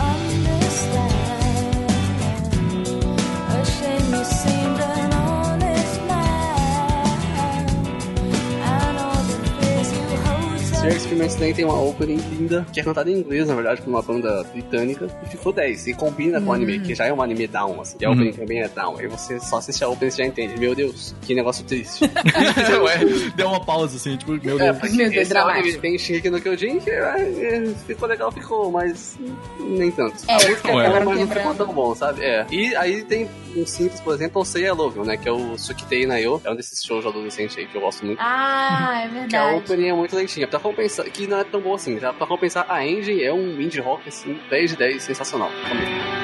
[10.80, 13.90] Serial Experiments Lane tem uma opening linda, que é cantada em inglês, na verdade, por
[13.90, 15.88] uma banda britânica, e ficou 10.
[15.88, 17.98] E combina com o anime, que já é um anime down, assim.
[18.00, 18.96] E a opening também é down.
[18.98, 20.58] Aí você só assiste a opening e já entende.
[20.58, 22.04] Meu Deus, que negócio triste.
[22.82, 22.98] Ué,
[23.36, 24.78] Deu uma pausa assim, tipo, meu É, Deus.
[24.78, 25.80] porque Meu Deus, é um dramático.
[25.80, 29.18] bem chique no Kyojin, que é, é, ficou legal, ficou, mas
[29.58, 30.14] nem tanto.
[30.28, 32.22] É, a música é mas não ficou tão bom, sabe?
[32.24, 32.46] É.
[32.50, 35.18] E aí tem um simples, por exemplo, o Sei I Love You, né?
[35.18, 36.40] Que é o Sukitei Nayo.
[36.42, 38.18] É um desses shows adolescentes aí que eu gosto muito.
[38.22, 39.58] Ah, é Que a verdade.
[39.58, 40.48] opening é muito lentinha.
[40.48, 41.98] Pra compensar, que não é tão boa assim.
[41.98, 45.50] Já pra compensar, a Engine é um indie rock, assim, 10 de 10, sensacional.
[45.62, 46.20] Recomendo.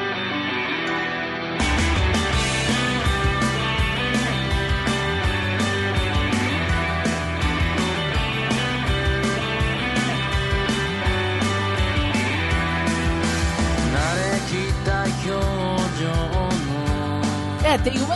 [17.65, 17.99] É, tem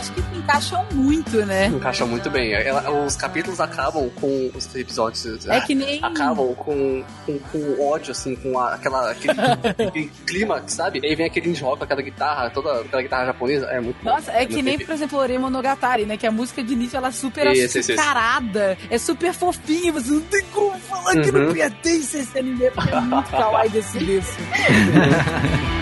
[0.51, 1.67] encaixam muito, né?
[1.67, 2.53] Encaixa muito bem.
[2.53, 5.47] Ela- os capítulos acabam com os episódios.
[5.47, 6.03] É que nem.
[6.03, 9.33] acabam com, com, com ódio, assim, com a- aquela, aquele,
[9.63, 10.99] aquele clima, sabe?
[11.01, 14.09] E aí vem aquele rock, aquela guitarra, toda aquela guitarra japonesa, é muito bom.
[14.11, 16.17] Nossa, é que nem, bem por exemplo, Ore Monogatari, né?
[16.17, 20.43] Que a música de início ela é super açucarada, é super fofinha, você não tem
[20.53, 21.53] como falar que não Uhum.
[21.53, 24.37] pertence a esse anime, porque é muito kawaii desse desse.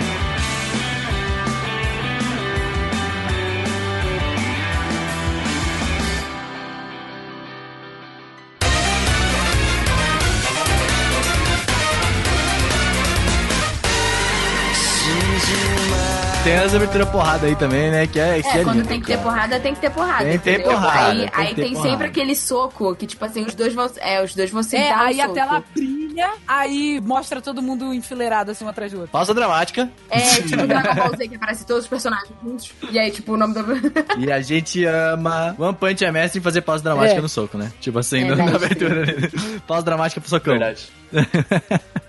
[16.49, 18.07] tem as aberturas porrada aí também, né?
[18.07, 19.23] Que é, que É, é quando lindo, tem que ter cara.
[19.23, 20.23] porrada, tem que ter porrada.
[20.25, 21.89] Tem que ter porrada, Aí, tem aí ter tem porrada.
[21.91, 23.89] sempre aquele soco que, tipo assim, os dois vão.
[23.97, 25.35] É, os dois vão se É, dar um aí a soco.
[25.35, 29.11] tela brilha, aí mostra todo mundo enfileirado assim um atrás do outro.
[29.11, 29.89] Pausa dramática.
[30.09, 32.71] É, tipo Dragon Ball Z, que aparece todos os personagens juntos.
[32.89, 33.63] E aí, tipo, o nome do.
[34.17, 37.21] E a gente ama One Punch é mestre em fazer pausa dramática É.
[37.21, 37.71] no soco, né?
[37.79, 38.55] Tipo assim, É, na mestre.
[38.85, 39.05] abertura.
[39.67, 40.53] pausa dramática pro socão.
[40.57, 40.87] Verdade.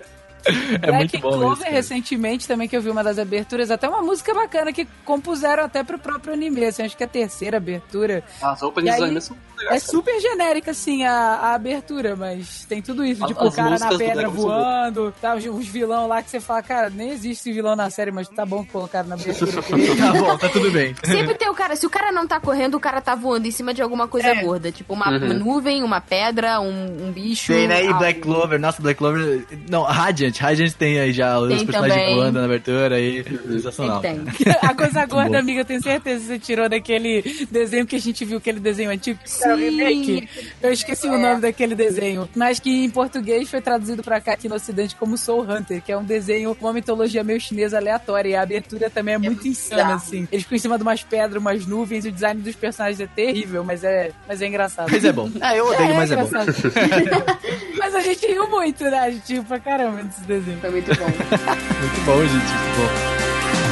[0.81, 1.61] É muito Black bom Clover, isso.
[1.63, 1.71] cara.
[1.75, 5.83] recentemente, também que eu vi uma das aberturas, até uma música bacana que compuseram até
[5.83, 8.23] pro próprio anime, assim, acho que é a terceira abertura.
[8.41, 9.79] As openings E aí- do anime são É cara.
[9.79, 13.97] super genérica, assim, a, a abertura, mas tem tudo isso, As- tipo, o cara na
[13.97, 17.89] pedra voando, tá, os, os vilão lá que você fala, cara, nem existe vilão na
[17.89, 19.51] série, mas tá bom que colocaram na abertura.
[20.01, 20.95] Tá bom, tá tudo bem.
[21.03, 23.51] Sempre tem o cara, se o cara não tá correndo, o cara tá voando em
[23.51, 24.41] cima de alguma coisa É.
[24.43, 24.71] gorda.
[24.71, 25.33] Tipo uma Uhum.
[25.33, 27.53] nuvem, uma pedra, um, um bicho.
[27.53, 27.83] Tem, né?
[27.83, 27.99] E algo.
[27.99, 29.45] Black Clover, nossa, Black Clover.
[29.69, 30.37] Não, Radiant.
[30.39, 32.15] Radiant tem aí já os Tem personagens também.
[32.15, 33.23] voando na abertura aí.
[33.23, 33.99] Sensacional.
[34.01, 34.21] tem.
[34.61, 37.21] a coisa gorda, amiga, eu tenho certeza que você tirou daquele
[37.51, 40.29] desenho que a gente viu, aquele desenho antigo, que o remake.
[40.61, 44.47] Eu esqueci o nome daquele desenho, mas que em português foi traduzido pra cá aqui
[44.47, 48.35] no ocidente como Soul Hunter, que é um desenho, uma mitologia meio chinesa aleatória, e
[48.35, 49.95] a abertura também é, muito insana, bizarro.
[49.95, 50.27] assim.
[50.31, 53.07] Eles ficam em cima de umas pedras, umas nuvens, e o design dos personagens é
[53.07, 54.89] terrível, mas é, mas é engraçado.
[54.91, 55.29] Mas é bom.
[55.41, 56.29] Ah, eu odeio, mas é bom.
[57.77, 58.99] mas a gente riu muito, né?
[58.99, 60.59] A gente riu pra caramba desse desenho.
[60.59, 61.05] Foi muito bom.
[61.05, 62.31] Muito bom, gente.
[62.31, 63.70] Muito bom.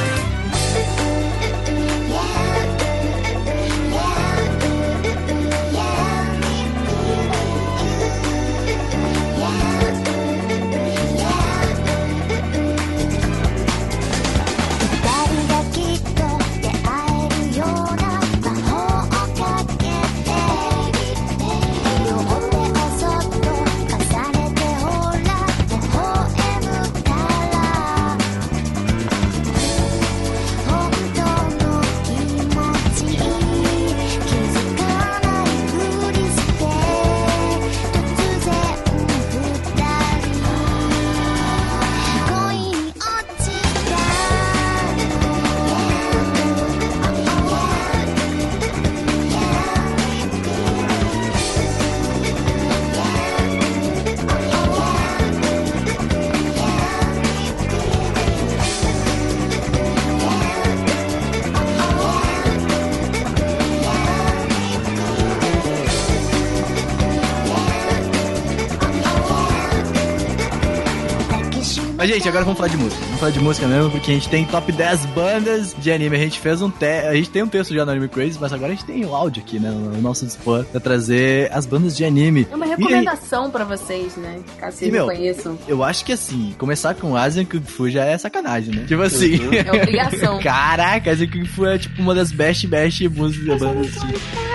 [72.14, 73.00] Gente, agora vamos falar de música.
[73.04, 76.16] Vamos falar de música mesmo, porque a gente tem top 10 bandas de anime.
[76.16, 76.84] A gente fez um te...
[76.84, 79.14] A gente tem um texto já no Anime Crazy, mas agora a gente tem o
[79.14, 79.70] áudio aqui, né?
[79.70, 82.46] No nosso dispor, pra trazer as bandas de anime.
[82.50, 84.40] É uma E aí, recomendação pra vocês, né?
[84.58, 85.58] Caso E, vocês não conheçam.
[85.68, 88.84] eu acho que assim, começar com Asian Kung Fu já é sacanagem, né?
[88.86, 89.38] Tipo assim.
[89.56, 90.38] É obrigação.
[90.42, 94.50] Caraca, Asian Kung Fu é tipo uma das best, best músicas bandas de.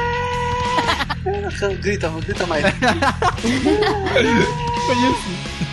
[1.81, 2.63] Grita, grita mais.
[4.15, 5.64] É sério,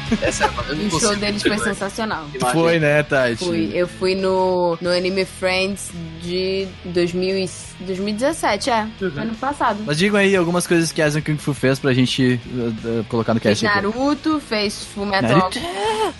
[0.68, 2.26] eu não O show deles foi sensacional.
[2.34, 2.52] Imagina.
[2.52, 3.36] Foi, né, Tati?
[3.44, 3.70] Fui.
[3.74, 5.90] Eu fui no, no Anime Friends
[6.22, 8.86] de 2000 e- 2017, é.
[9.16, 9.82] Ano passado.
[9.84, 13.34] Mas digam aí algumas coisas que Asian Kung Fu fez pra gente uh, uh, colocar
[13.34, 13.86] no Fez cast aqui.
[13.86, 15.58] Naruto, fez Fullmetal Naruto?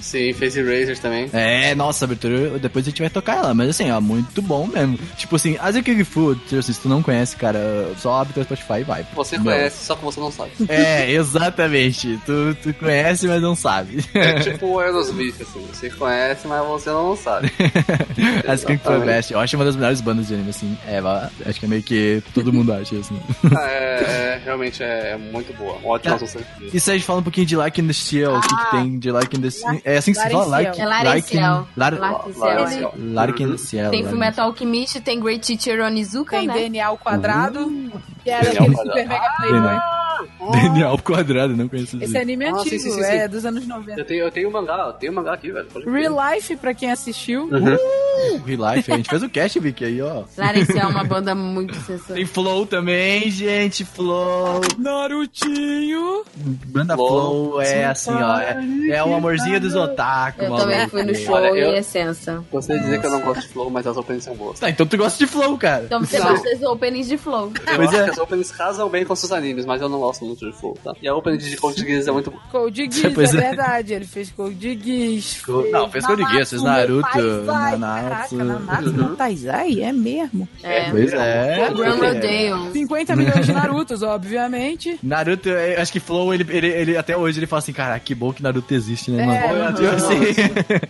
[0.00, 1.28] Sim, fez Erasers também.
[1.32, 4.98] É, nossa, abertura, depois a gente vai tocar ela, mas assim, ó, muito bom mesmo.
[5.16, 7.60] Tipo assim, Asian Kung Fu, se tu não conhece, cara,
[7.98, 9.06] só abre teu Spotify e vai.
[9.14, 9.44] Você Meu.
[9.44, 10.50] conhece, só que você não sabe.
[10.68, 12.18] É, exatamente.
[12.26, 13.81] Tu, tu conhece, mas não sabe.
[14.14, 15.66] É tipo o Aerosmith, assim.
[15.72, 17.50] Você conhece, mas você não sabe.
[18.46, 19.06] É Exatamente.
[19.06, 19.32] best.
[19.32, 20.76] Eu acho uma das melhores bandas de anime, assim.
[20.86, 21.00] É,
[21.48, 23.18] acho que é meio que todo mundo acha, assim.
[23.56, 25.78] Ah, é, é, realmente é, é muito boa.
[25.84, 26.18] Ótima Ah.
[26.20, 26.44] música.
[26.72, 28.36] E Sérgio, fala um pouquinho de Like in the Steel.
[28.36, 29.80] O que, que tem de Like in the Steel?
[29.84, 30.46] É assim que se fala?
[30.46, 30.86] Like, É.
[30.86, 31.36] Like
[33.42, 33.90] in the Steel.
[33.90, 36.54] Tem Like- Fullmetal Alchemist, tem Great Teacher Onizuka, Tem né?
[36.54, 37.70] DNA ao quadrado,
[38.22, 39.78] que era aquele super mega playboy.
[40.52, 43.28] DNA ao quadrado, não conheço Esse anime é Ah, antigo, sim, sim, sim, é sim.
[43.28, 44.00] dos anos 90.
[44.00, 45.66] Eu tenho, eu tenho um mangá, eu tenho um mangá aqui, velho.
[45.86, 47.46] Real Life, pra quem assistiu.
[47.46, 48.92] Uh, Real Life.
[48.92, 50.24] A gente fez o cast, Vicky, aí, ó.
[50.36, 52.14] Lariciel é uma banda muito sensacional.
[52.16, 53.84] Tem Flow também, gente.
[53.84, 54.60] Flow.
[54.78, 56.24] Narutinho.
[56.66, 57.08] Banda Flow,
[57.52, 57.60] Flow.
[57.62, 58.38] é assim, ó.
[58.38, 58.56] É,
[58.90, 60.68] é o amorzinho dos otaku, Eu maluco.
[60.70, 62.42] também fui no show Olha, eu- e Essência.
[62.50, 64.58] Gostaria de dizer que eu não gosto de Flow, mas as openings são boas.
[64.60, 65.84] Tá, então tu gosta de Flow, cara.
[65.84, 66.28] Então você Não.
[66.28, 67.52] gosta das openings de Flow.
[67.66, 68.04] Eu Pois acho é.
[68.04, 70.76] que as openings casam bem com seus animes, mas eu não gosto muito de Flow,
[70.82, 70.94] tá?
[71.02, 72.42] E a opening de Code Geass é muito boa.
[72.50, 73.40] Code Geass, Pois é é.
[73.40, 73.94] verdade.
[73.94, 75.42] Ele fez Code Geass.
[75.70, 78.36] Não, fez Code Geass, fez Naruto, Nanatsu.
[78.36, 79.80] Caraca, Nanatsu no Taizai?
[79.82, 80.48] É mesmo?
[80.62, 80.90] É.
[80.90, 81.70] Pois é.
[81.74, 82.72] Grand Rodeo.
[82.72, 84.98] 50 milhões de Narutos, obviamente.
[85.02, 88.14] Naruto, eu acho que Flow, ele, ele, ele- até hoje ele fala assim, cara, que
[88.14, 89.76] bom que Naruto existe, né, É, mano?
[89.76, 89.94] Tipo uhum.
[89.96, 90.14] assim.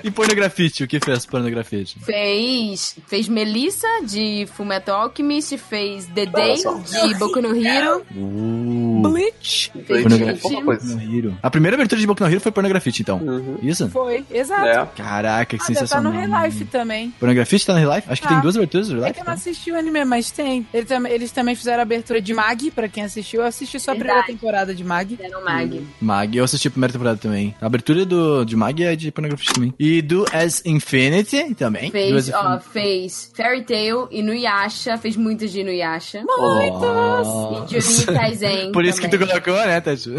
[0.05, 1.99] e pornografite, o que fez pornografite?
[2.01, 8.62] Fez, fez Melissa de Fullmetal Alchemist, fez The Day de Boku no Hero, Uh,
[9.11, 9.71] Bleach.
[9.75, 10.41] Bleach.
[10.45, 10.97] Alguma coisa.
[10.97, 11.37] no Hero.
[11.43, 13.19] A primeira abertura de Boku no Hero foi pornografite, então.
[13.19, 13.59] Uhum.
[13.63, 13.89] Isso?
[13.91, 14.67] Foi, exato.
[14.67, 14.87] É.
[14.97, 16.13] Caraca, que Ah, deve tá sensacional.
[16.13, 17.11] no Real Life também.
[17.19, 18.09] Pornografite tá no Real Life?
[18.11, 18.35] Acho que Tá.
[18.35, 19.33] tem duas aberturas do Real É que eu não tá?
[19.33, 20.67] assisti o anime, mas tem.
[20.73, 23.41] Ele tam- eles também fizeram a abertura de Mag, pra quem assistiu.
[23.43, 24.33] Eu assisti só a primeira Verdade.
[24.39, 25.17] temporada de Mag.
[25.17, 25.87] Fizeram Mag.
[26.01, 27.55] Mag, eu assisti a primeira temporada também.
[27.61, 29.75] A abertura do, de Mag é de pornografite também.
[29.79, 31.91] E do As Infinity também.
[31.91, 32.65] Fez, ó, Infinity.
[32.73, 36.23] fez Fairy Tail, Inuyasha, fez muitas de Inuyasha.
[36.27, 37.65] Oh.
[37.71, 40.11] E Jurinho Kaisen Por isso que tu colocou, né, Tati?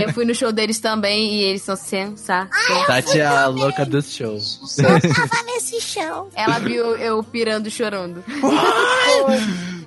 [0.00, 2.86] Eu fui no show deles também e eles são sensacionais.
[2.86, 4.60] Tati é a louca dos shows.
[6.34, 8.24] Ela viu eu pirando e chorando.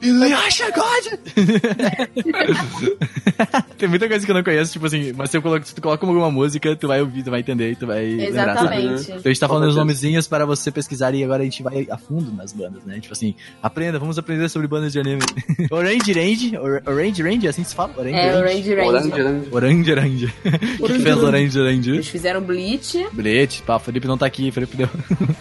[0.01, 1.19] Inuyasha God!
[3.77, 5.81] Tem muita coisa que eu não conheço, tipo assim, mas se, eu coloco, se tu
[5.81, 8.51] coloca alguma música, tu vai ouvir, tu vai entender e tu vai lembrar.
[8.53, 9.03] Exatamente.
[9.03, 11.87] Então a gente tá falando os nomezinhos para você pesquisar e agora a gente vai
[11.89, 12.99] a fundo nas bandas, né?
[12.99, 15.21] Tipo assim, aprenda, vamos aprender sobre bandas de anime.
[15.69, 17.93] Orange Range, Or- Orange Range, assim se fala?
[17.97, 18.73] Orange É, Range.
[18.75, 19.47] Orange Range.
[19.51, 20.33] Orange, Range.
[20.79, 21.89] O que que fez Orange Range?
[21.91, 23.05] Eles fizeram Bleach.
[23.11, 24.89] Bilhete, pá, o Felipe não tá aqui, Felipe deu.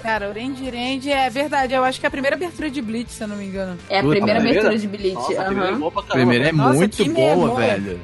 [0.02, 1.74] Cara, Orange Range é verdade.
[1.74, 3.78] Eu acho que é a primeira abertura de Bleach, se eu não me engano.
[3.88, 4.68] É a primeira primeira?
[4.68, 5.14] abertura de Bleach.
[5.14, 5.45] Nossa, a aham.
[5.47, 6.26] primeira é boa pra A caramba.
[6.30, 7.66] primeira é Nossa, muito boa, memória.
[7.78, 8.01] velho.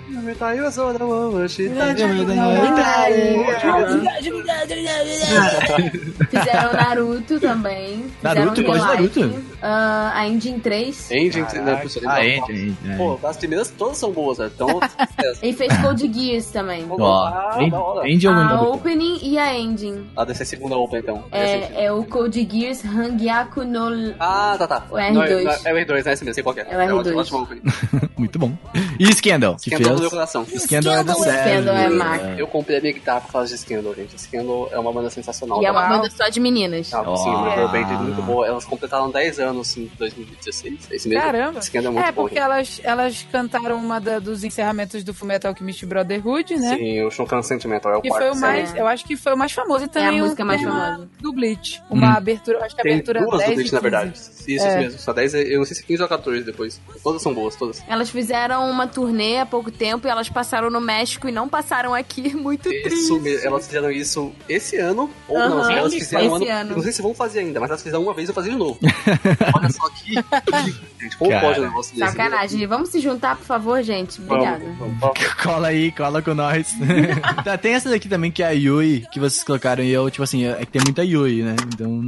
[6.30, 8.04] Fizeram Naruto também.
[8.22, 8.64] Naruto?
[8.64, 8.80] Qual é.
[8.80, 9.42] Naruto?
[9.62, 11.10] Ah, a Engine 3.
[11.12, 12.02] Engine, né, professor?
[12.06, 12.96] Ah, Engine, Engine.
[12.96, 14.50] Pô, as primeiras todas são boas, velho.
[14.54, 14.68] Então,
[15.18, 15.40] sucesso.
[15.44, 16.86] E fez Code Geass também.
[16.88, 18.08] Ó, Ah, hora.
[18.08, 20.06] End é A opening e a ending.
[20.16, 21.24] Ah, deve ser a segunda open, então.
[21.32, 24.14] É, é o Code Geass Hangyaku no...
[24.18, 24.86] Ah, tá, tá.
[24.90, 25.12] O R2.
[25.12, 26.29] Não, é, é o R2, né?
[26.30, 26.66] Mesmo, sei qual que é.
[26.70, 27.16] É o R2.
[27.16, 27.60] ótimo, ótimo.
[28.18, 28.52] Muito bom.
[28.98, 29.56] E Scandal?
[29.56, 30.12] Que Scandal no meu fez...
[30.12, 30.44] coração.
[30.46, 31.52] Scandal é do Sérgio.
[31.62, 32.26] Scandal é marca.
[32.38, 34.20] Eu comprei a minha guitarra por causa de Scandal, gente.
[34.20, 35.62] Scandal é uma banda sensacional.
[35.62, 35.88] E é uma Tá?
[35.88, 36.92] banda só de meninas.
[36.92, 38.46] Ah, sim, uma girl band muito boa.
[38.46, 40.88] Elas completaram 10 anos em 2016.
[40.90, 41.22] É esse mesmo?
[41.22, 41.60] Caramba.
[41.62, 42.22] Scandal é muito É, bom.
[42.22, 46.76] porque elas, elas cantaram uma da- dos encerramentos do Fullmetal Alchemist Brotherhood, né?
[46.76, 48.26] Sim, o Shunkan Sentimental é o Que quarto.
[48.28, 50.44] foi o mais, eu acho que foi o mais famoso e também a o música
[50.44, 51.08] mais famosa.
[51.20, 51.82] do Bleach.
[51.90, 53.82] Uma abertura, eu acho que a Tem abertura duas 10 do e Bleach, na 15.
[53.82, 54.18] verdade.
[54.18, 54.78] Isso, isso É.
[54.78, 54.98] mesmo.
[54.98, 56.80] Só 10, eu não sei se 15 ou 14 depois.
[57.02, 57.82] Todas são boas, todas.
[57.88, 61.94] Elas fizeram uma turnê há pouco tempo e elas passaram no México e não passaram
[61.94, 62.34] aqui.
[62.36, 63.18] Muito Isso, triste.
[63.20, 63.46] mesmo.
[63.46, 65.48] elas fizeram isso esse ano, ou Aham.
[65.48, 66.76] não, elas fizeram Esse um ano, ano.
[66.76, 68.56] Não sei se vão fazer ainda, mas elas fizeram uma vez e eu fazer de
[68.56, 68.78] novo.
[69.54, 70.14] Olha só que.
[71.00, 71.46] gente, como Cara.
[71.46, 72.10] pode um negócio desse?
[72.12, 72.66] Sacanagem.
[72.66, 74.20] Vamos se juntar, por favor, gente.
[74.20, 74.58] Obrigada.
[74.64, 75.20] Vamos, vamos, vamos.
[75.42, 76.74] Cola aí, cola com nós.
[77.44, 80.22] tá, tem essa daqui também que é a Yui, que vocês colocaram e eu, tipo
[80.22, 81.56] assim, é que tem muita Yui, né?
[81.72, 82.00] Então.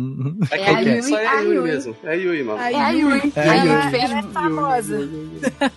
[0.51, 1.97] É, É que a Yui, só é a a Yui mesmo.
[2.05, 2.59] É a Yui, mano.
[2.61, 3.33] A É a Yui.
[3.35, 4.02] É a Yui.
[4.03, 5.09] Ela é famosa.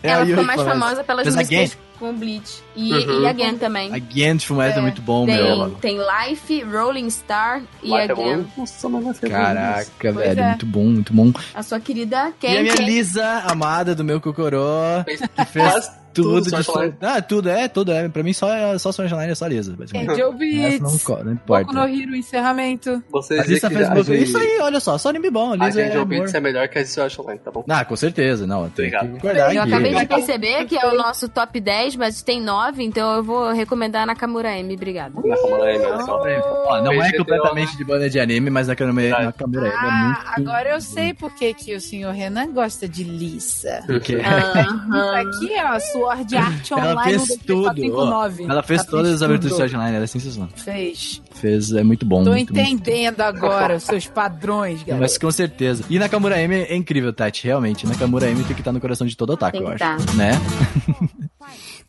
[0.04, 1.78] É ela ficou mais famosa pelas Fez músicas Again.
[2.00, 2.64] com Bleach.
[2.76, 3.22] E, Uhum.
[3.24, 3.94] e Again também.
[3.94, 5.70] Again de Fumeto é muito bom, tem, meu.
[5.82, 8.38] tem Life, Rolling Star e Life é Again.
[8.44, 8.46] bom.
[8.58, 9.30] Nossa, mas bom.
[9.30, 10.48] Caraca, Pois velho, é.
[10.50, 11.32] muito bom, muito bom.
[11.54, 12.84] A sua querida e a Ken minha Ken.
[12.86, 16.62] Lisa, amada do meu Cocoró, que fez tudo, tudo
[16.92, 18.10] de Ah, tudo, é, tudo, é.
[18.10, 20.12] Pra mim só, só Sword Online é só Lisa, basicamente.
[20.12, 21.90] Angel Essa não, não Boku no importa.
[21.90, 23.04] Hero, encerramento.
[23.12, 25.52] Você A Lisa fez a boa gente- Isso aí, olha só, só anime bom.
[25.52, 26.06] A A Lisa é amor.
[26.06, 27.64] Beats é melhor que a Sword Online, tá bom?
[27.70, 28.70] Ah, com certeza, não.
[28.70, 29.12] Tem que Obrigado.
[29.14, 33.16] concordar Eu acabei de perceber que é o nosso top 10, mas tem 9, então
[33.16, 34.74] eu vou recomendar a Nakamura M.
[34.76, 35.14] Obrigada.
[35.24, 36.22] Na Fórmula M, olha só.
[36.68, 40.24] Ó, não é completamente de banda de anime, mas na Kamura na Kamura é Ah,
[40.36, 40.50] muito...
[40.50, 43.84] agora eu sei por que, que o senhor Renan gosta de Lisa.
[43.86, 45.16] Porque Aham.
[45.16, 46.91] Aqui, ó, Sword Art Online.
[46.91, 47.63] ela fez no tudo.
[47.63, 47.73] ó.
[47.73, 48.45] 459.
[48.45, 49.57] Ela fez Ela todas as aberturas de tudo.
[49.57, 50.49] Sword Online, ela é sensacional.
[50.57, 51.23] Fez.
[51.35, 52.23] Fez, é muito bom.
[52.25, 52.61] Tô muito bom.
[52.61, 55.01] entendendo agora os seus padrões, galera.
[55.01, 55.85] Mas com certeza.
[55.89, 57.87] E Nakamura M é incrível, Tati, realmente.
[57.87, 60.07] Nakamura M tem que estar no coração de todo otaku, Tem eu que acho.
[60.07, 60.13] tá.
[60.15, 60.33] Né?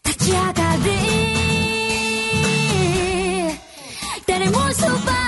[0.05, 0.91] 立ち上がり
[4.25, 5.24] 誰もそば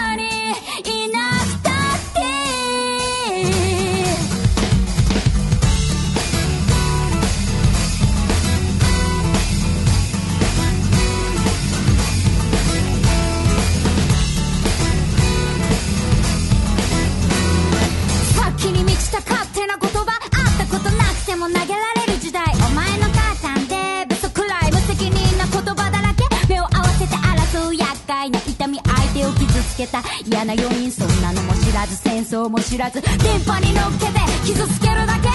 [29.78, 30.02] けた。
[30.26, 31.96] 嫌な要因そんなのも知らず。
[31.96, 33.00] 戦争も知らず。
[33.00, 35.28] 電波に乗っけて傷つけるだけ。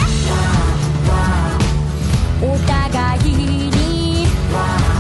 [2.46, 4.93] お互いに。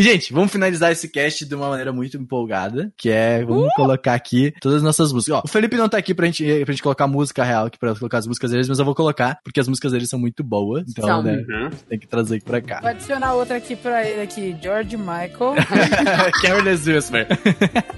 [0.00, 4.14] E, gente, vamos finalizar esse cast de uma maneira muito empolgada, que é, vamos colocar
[4.14, 5.36] aqui todas as nossas músicas.
[5.36, 7.94] Ó, o Felipe não tá aqui pra gente, pra gente colocar música real aqui, pra
[7.94, 10.84] colocar as músicas deles, mas eu vou colocar, porque as músicas deles são muito boas,
[10.88, 11.22] então, São.
[11.22, 11.68] né, Uhum.
[11.86, 12.80] tem que trazer aqui pra cá.
[12.80, 15.54] Vou adicionar outra aqui pra ele aqui, George Michael.
[16.40, 17.26] Careless Whisper.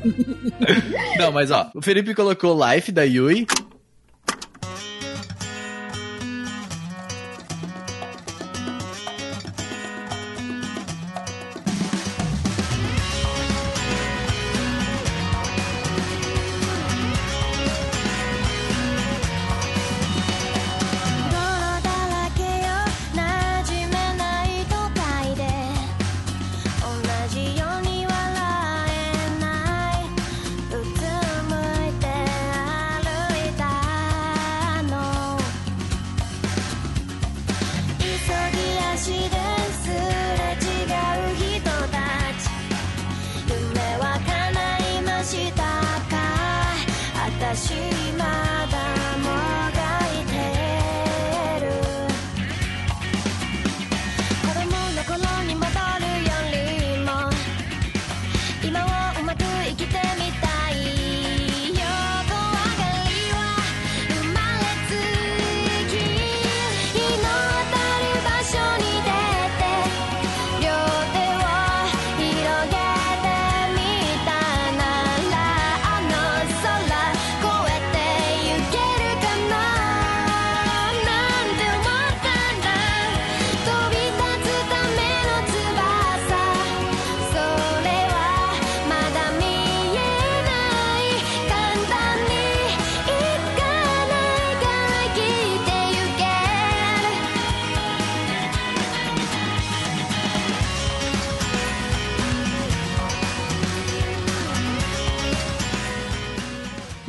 [1.18, 3.46] não, mas ó, o Felipe colocou Life da Yui.「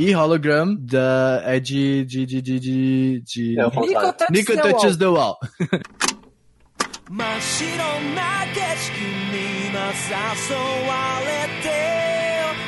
[0.03, 2.05] E Hologram da, é de.
[2.05, 2.27] de.
[2.27, 2.43] de.
[2.43, 2.61] de.
[2.61, 3.59] de, de...
[3.59, 4.15] É o contrário.
[4.31, 5.37] Nico Touches the Wall.
[7.11, 7.67] 真っ白
[8.15, 10.53] な景色に今誘
[10.87, 10.93] わ
[11.25, 11.27] れ
[11.63, 11.67] て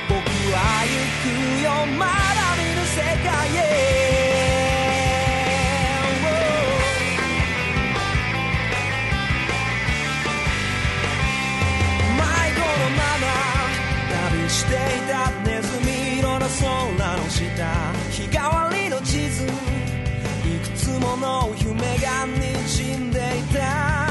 [0.08, 0.16] 僕
[0.50, 0.88] は行
[1.20, 1.28] く
[1.62, 2.11] よまだ
[2.56, 3.61] 見ぬ世界へ
[12.16, 12.22] 迷
[12.56, 13.28] 子のまま
[14.32, 15.12] 旅していた
[15.44, 15.53] ネズミ色の
[16.57, 19.45] 空の下日替わりの地図。
[19.45, 24.04] いくつもの夢が滲んでいた。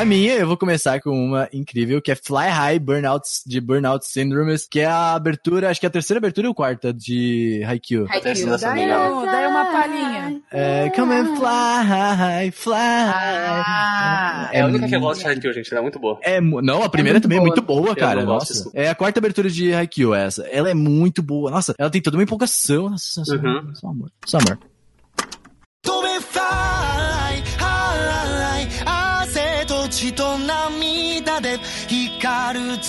[0.00, 4.06] A minha, eu vou começar com uma incrível, que é Fly High Burnout, de Burnout
[4.06, 8.04] Syndromes, que é a abertura, acho que é a terceira abertura ou quarta de Haikyuu.
[8.04, 8.08] me
[8.56, 10.40] Daí, um- daí uma palhinha.
[10.50, 12.72] É, come and fly, fly.
[12.74, 15.70] Ah, É a única que eu gosto de Haikyuu, gente.
[15.70, 16.18] Ela é muito boa.
[16.22, 17.48] É, não, a primeira muito também é boa.
[17.54, 18.24] muito boa, Eu cara.
[18.24, 18.54] Nossa.
[18.54, 18.70] disso.
[18.72, 20.44] É a quarta abertura de Haikyuu, essa.
[20.50, 21.50] Ela é muito boa.
[21.50, 22.88] Nossa, ela tem toda uma empolgação.
[22.88, 23.74] Nossa, Uhum.
[23.74, 24.10] só amor.
[24.24, 24.58] Só amor.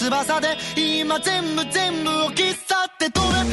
[0.04, 3.48] 今全部全部を切っ去って飛べフライ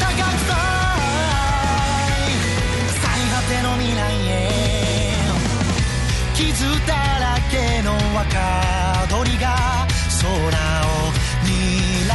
[0.00, 0.56] 高くさ
[3.02, 4.32] 最果ての未来へ
[6.34, 8.32] 傷だらけの若
[9.10, 9.86] 鳥が
[10.22, 10.32] 空を
[11.44, 12.08] 睨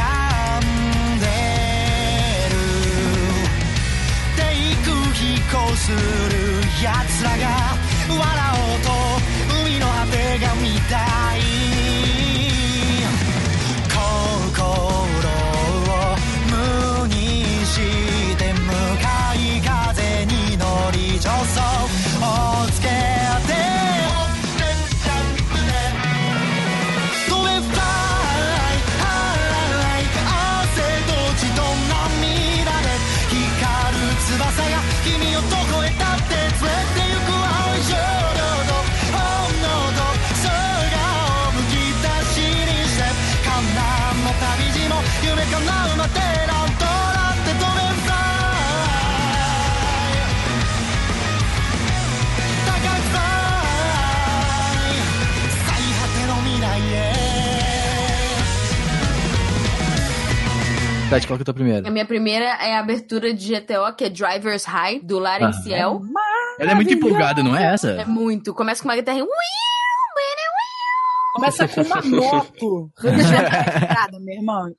[0.58, 1.26] んで
[2.50, 2.58] る
[4.34, 4.40] 低
[4.84, 5.96] 空飛行する
[6.82, 8.18] 奴らが笑
[8.64, 8.69] おう
[61.10, 61.88] Tati, qual que é a tua primeira?
[61.88, 65.52] A minha primeira é a abertura de GTO, que é Driver's High, do Larry Ah.
[65.52, 66.00] Ciel.
[66.58, 68.04] Ela é muito empolgada, não é É essa?
[68.06, 68.54] muito.
[68.54, 69.26] Começa com uma guitarrinha.
[71.34, 74.72] Começa com uma moto registrada, meu irmão.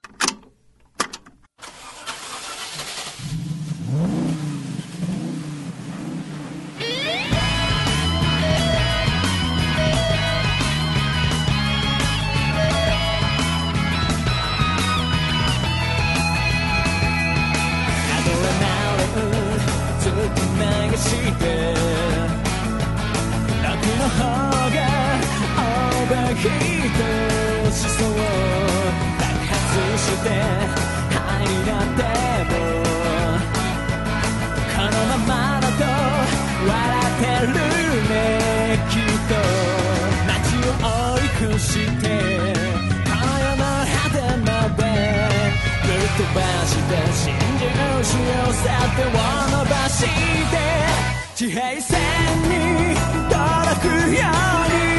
[30.22, 30.30] して
[31.10, 32.02] 灰になって
[32.46, 32.54] も
[34.76, 35.84] このままだと
[36.68, 37.54] 笑ってる
[38.10, 38.14] ね
[38.90, 39.34] きっと
[40.28, 41.70] 街を追い越し
[42.02, 42.06] て
[43.06, 44.80] この世の果てまで
[45.82, 47.66] ぶっ飛ばして新宿
[48.06, 48.66] 主要さ
[48.96, 49.18] て輪
[49.50, 50.56] 伸ばして
[51.36, 52.00] 地平線
[52.44, 52.54] に
[53.30, 53.42] 届
[53.82, 54.91] くように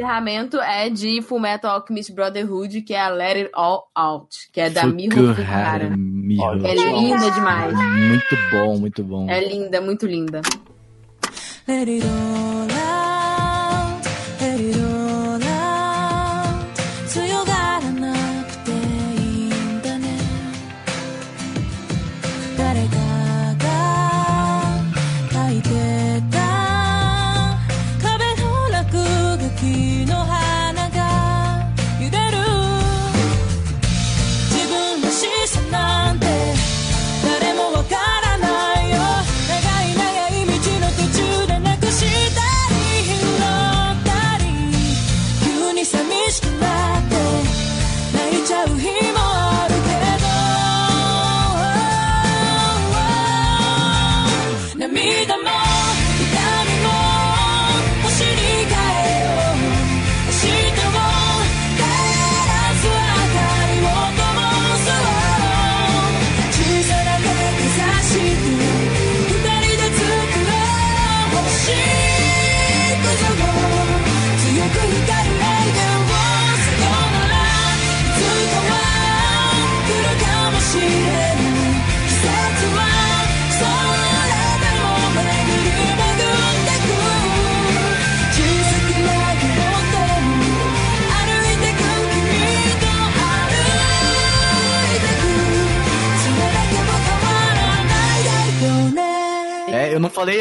[0.00, 4.60] encerramento é de Full Metal Alchemist Brotherhood, que é a Let It All Out, que
[4.60, 5.90] é da Miho Fukuhara.
[5.96, 6.66] Miho.
[6.66, 7.74] É linda demais.
[7.74, 9.28] Muito bom, muito bom.
[9.28, 10.40] É linda, muito linda.
[11.68, 12.79] Let it all out,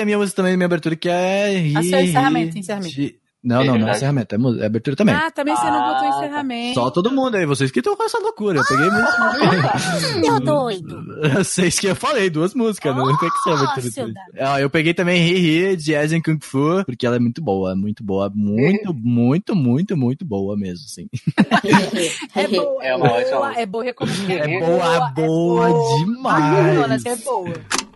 [0.09, 1.71] minha música também, minha abertura, que é...
[1.75, 3.19] Ah, seu encerramento, encerramento.
[3.41, 5.15] Não, É não, não é encerramento, é, é abertura também.
[5.15, 6.73] Ah, também você não botou Ah, encerramento.
[6.73, 8.59] Só todo mundo aí, vocês que estão com essa loucura.
[8.59, 10.19] Eu peguei música.
[10.19, 10.99] Meu doido.
[11.39, 14.13] Vocês que eu falei, duas músicas, não tem que ser abertura.
[14.39, 15.37] Ah, Eu peguei também Ri
[15.69, 19.95] Ri, Jazz em Kung Fu, porque ela é muito boa, muito boa, muito, muito, muito,
[19.95, 21.07] muito boa mesmo, assim.
[22.35, 23.85] É boa, É uma ótima boa, é boa.
[23.85, 27.05] É boa, boa demais.
[27.05, 27.88] É boa.「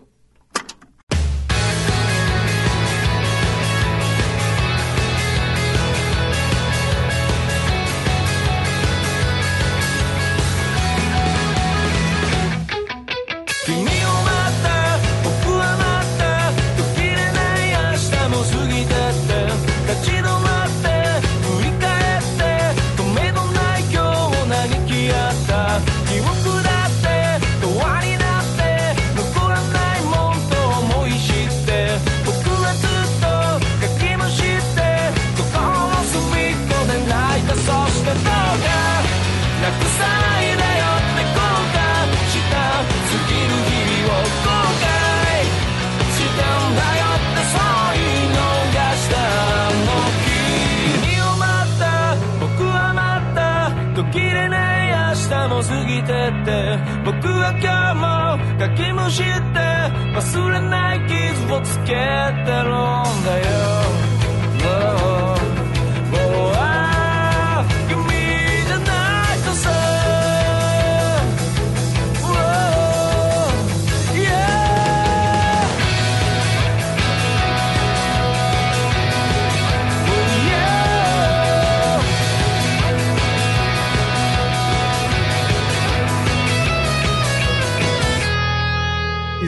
[57.44, 59.60] は今日もかきむしって
[60.16, 63.53] 忘れない傷をつけてるんだよ。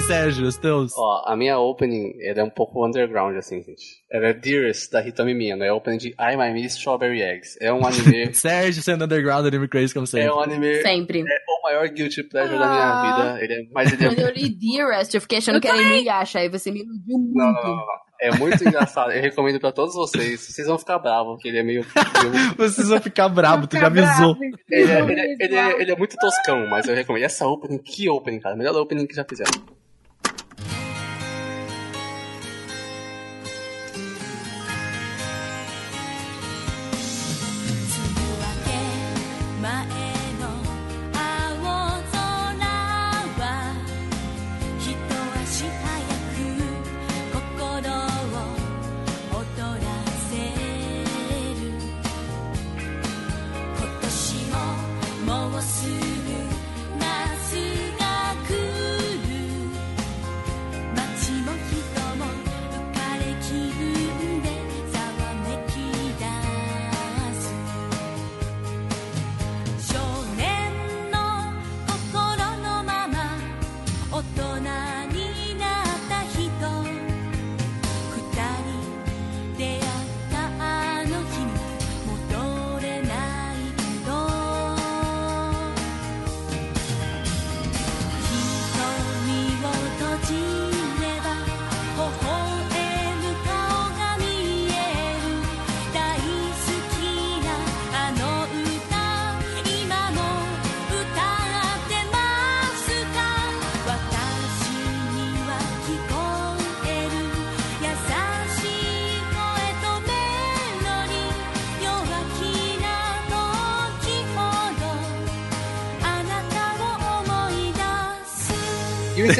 [0.06, 0.92] Sérgio, os teus?
[0.96, 3.82] Ó, a minha opening ela é um pouco underground, assim, gente.
[4.10, 5.64] Ela é Dearest, da Hitomi Miyano.
[5.64, 7.56] É a opening de I My Miss Strawberry Eggs.
[7.60, 8.30] É um anime...
[8.34, 10.28] Sérgio sendo underground, anime crazy como sempre.
[10.28, 10.80] é um anime...
[10.82, 11.20] Sempre.
[11.20, 13.44] É o maior guilty pleasure da minha vida.
[13.44, 14.08] Ele é, mas ele é...
[14.08, 17.34] Quando eu li Dearest, eu fiquei achando que era Inuyasha, aí você me iludiu muito.
[17.36, 18.06] Não, não, não, não.
[18.20, 19.10] É muito engraçado.
[19.10, 20.40] Eu recomendo pra todos vocês.
[20.40, 21.84] Vocês vão ficar bravos, porque ele é meio...
[22.30, 24.36] meio- Vocês vão ficar bravos, tu já avisou.
[24.70, 27.22] Ele é, ele, é, ele, é, ele é muito toscão, mas eu recomendo.
[27.22, 28.54] E essa opening, que opening, cara?
[28.54, 29.50] Melhor opening que já fizeram.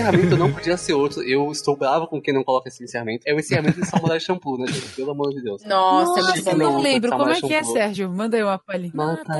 [0.01, 1.23] Encerramento não podia ser outro.
[1.23, 3.23] Eu estou bravo com quem não coloca esse encerramento.
[3.27, 4.89] É o encerramento de Samurai Champloo, né, gente?
[4.95, 5.65] Pelo amor de Deus.
[5.65, 6.57] Nossa, é Nossa, bom.
[6.57, 7.11] não lembro.
[7.13, 7.63] Como é que é.
[7.65, 8.11] Sérgio?
[8.11, 8.93] Manda aí uma palhinha.
[8.95, 9.33] Nossa, que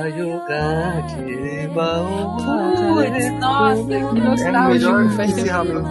[3.93, 4.69] É o nostálgico.
[4.69, 5.83] melhor encerramento.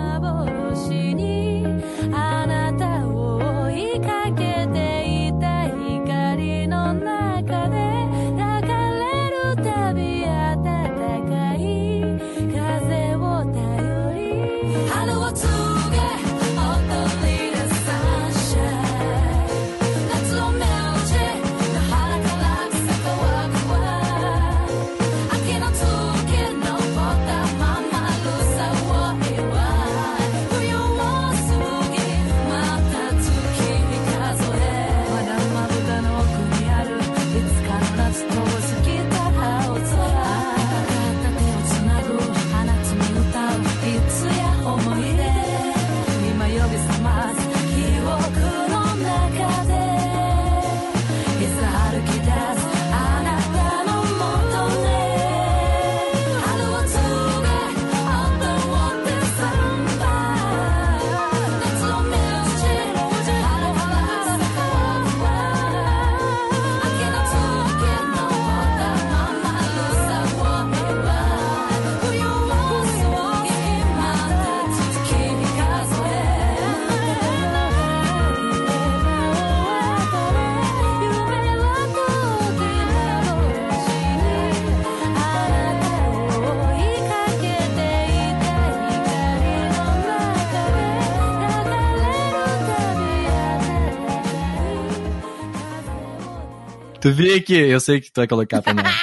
[97.06, 98.84] Tu vi que eu sei que tu vai colocar também.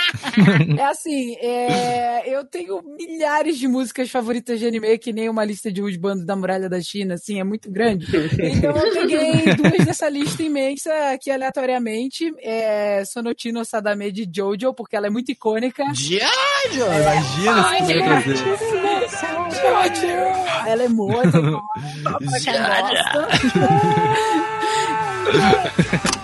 [0.77, 5.71] É assim, é, eu tenho milhares de músicas favoritas de anime, que nem uma lista
[5.71, 8.07] de Husband da Muralha da China, assim, é muito grande.
[8.07, 12.33] Então eu peguei duas dessa lista imensa aqui aleatoriamente.
[12.39, 15.83] É Sonotino Sadame de Jojo, porque ela é muito icônica.
[15.93, 16.23] Jojo!
[16.73, 18.35] Imagina se tu ia trazer.
[19.61, 20.07] Jojo!
[20.67, 21.63] Ela é muito
[26.03, 26.22] pra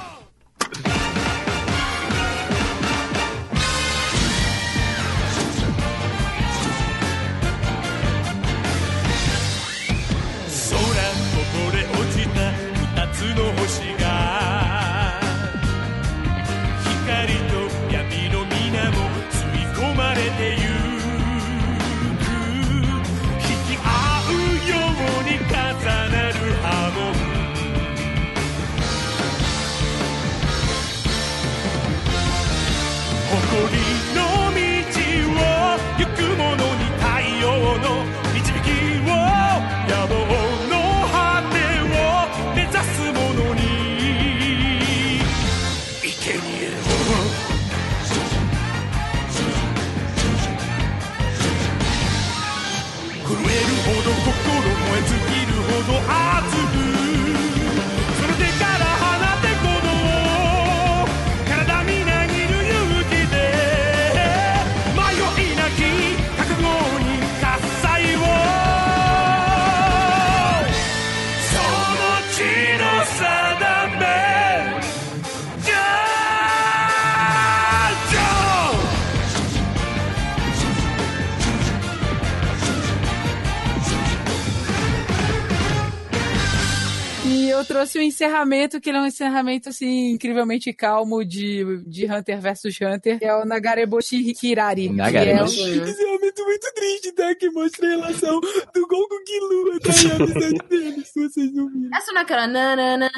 [87.99, 93.19] o encerramento, que ele é um encerramento, assim, incrivelmente calmo de, de Hunter vs Hunter,
[93.19, 94.89] que é o Nagareboshi Hirari.
[94.89, 95.55] Nagareboshi.
[95.55, 97.35] Que é um encerramento muito triste, tá?
[97.35, 98.39] Que mostra a relação
[98.73, 99.89] do Gon com tá?
[99.89, 101.89] E a amizade deles, se vocês não viram.
[101.95, 102.47] Essa não é aquela.
[102.47, 103.09] na, na, na,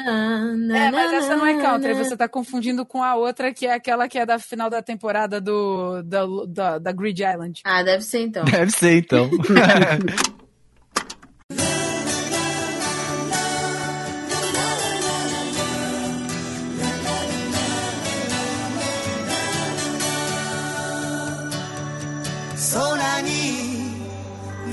[0.56, 3.74] na, É, mas essa não é country, você tá confundindo com a outra, que é
[3.74, 7.60] aquela que é da final da temporada do, da, da, da Grid Island.
[7.64, 8.44] Ah, deve ser então.
[8.44, 9.30] Deve ser, então.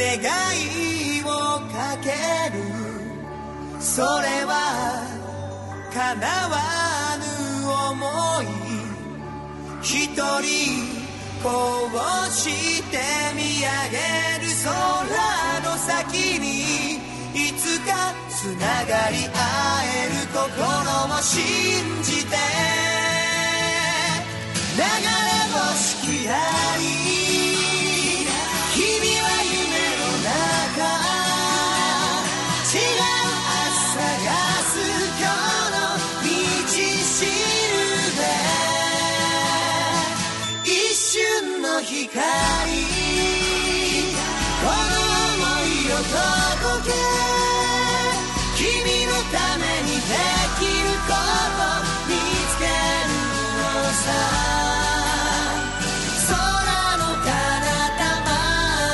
[0.09, 1.27] 願いを
[1.69, 2.09] かけ
[2.55, 2.57] る。
[3.79, 5.05] それは
[5.93, 6.57] 叶わ
[7.19, 7.25] ぬ
[7.63, 8.45] 想い。
[9.83, 10.49] 一人
[11.43, 11.47] こ
[11.93, 12.97] うして
[13.35, 13.97] 見上げ
[14.43, 14.49] る。
[14.61, 14.71] 空
[15.63, 16.97] の先に
[17.33, 19.37] いつかつながり合
[19.83, 20.41] える心
[21.05, 21.37] を信
[22.03, 22.35] じて。
[24.75, 24.81] 流れ
[25.53, 26.33] 星きら
[26.77, 27.08] り
[41.98, 42.04] 光
[44.62, 44.94] この
[45.40, 46.94] 想いを届け
[48.56, 48.62] 君
[49.06, 50.02] のためにで
[50.58, 51.58] きること
[52.08, 53.10] 見つける
[53.58, 53.62] の
[53.92, 54.06] さ
[56.28, 56.32] 空
[56.96, 57.28] の彼
[57.90, 58.30] 方ま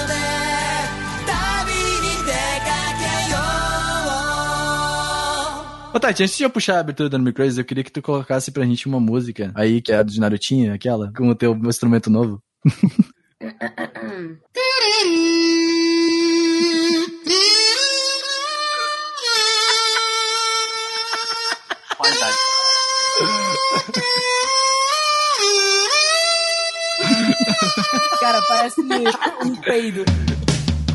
[0.09, 0.11] で
[1.27, 1.31] 旅
[2.01, 2.33] に出
[2.65, 2.69] か
[2.99, 3.37] けよ
[5.93, 8.01] う Ô, Tati, antes de eu puxar a abertura do Anime Crazy, eu queria que tu
[8.01, 11.55] colocasse pra gente uma música aí, que é a de Narutinho, aquela, com o teu
[11.67, 12.43] instrumento novo.
[21.96, 22.38] Qualidade.
[28.20, 28.82] Cara, parece
[29.44, 30.04] um peido.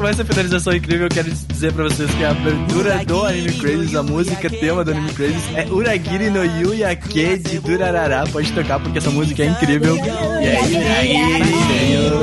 [0.00, 3.94] Com essa finalização incrível, eu quero dizer pra vocês que a abertura do Anime Crazes,
[3.94, 8.24] a música tema do Anime Crazes, é Uragiri no Yuyake de Durarará.
[8.32, 9.96] Pode tocar porque essa música é incrível.
[9.96, 10.00] E
[10.48, 12.20] aí, Uragiri no Yu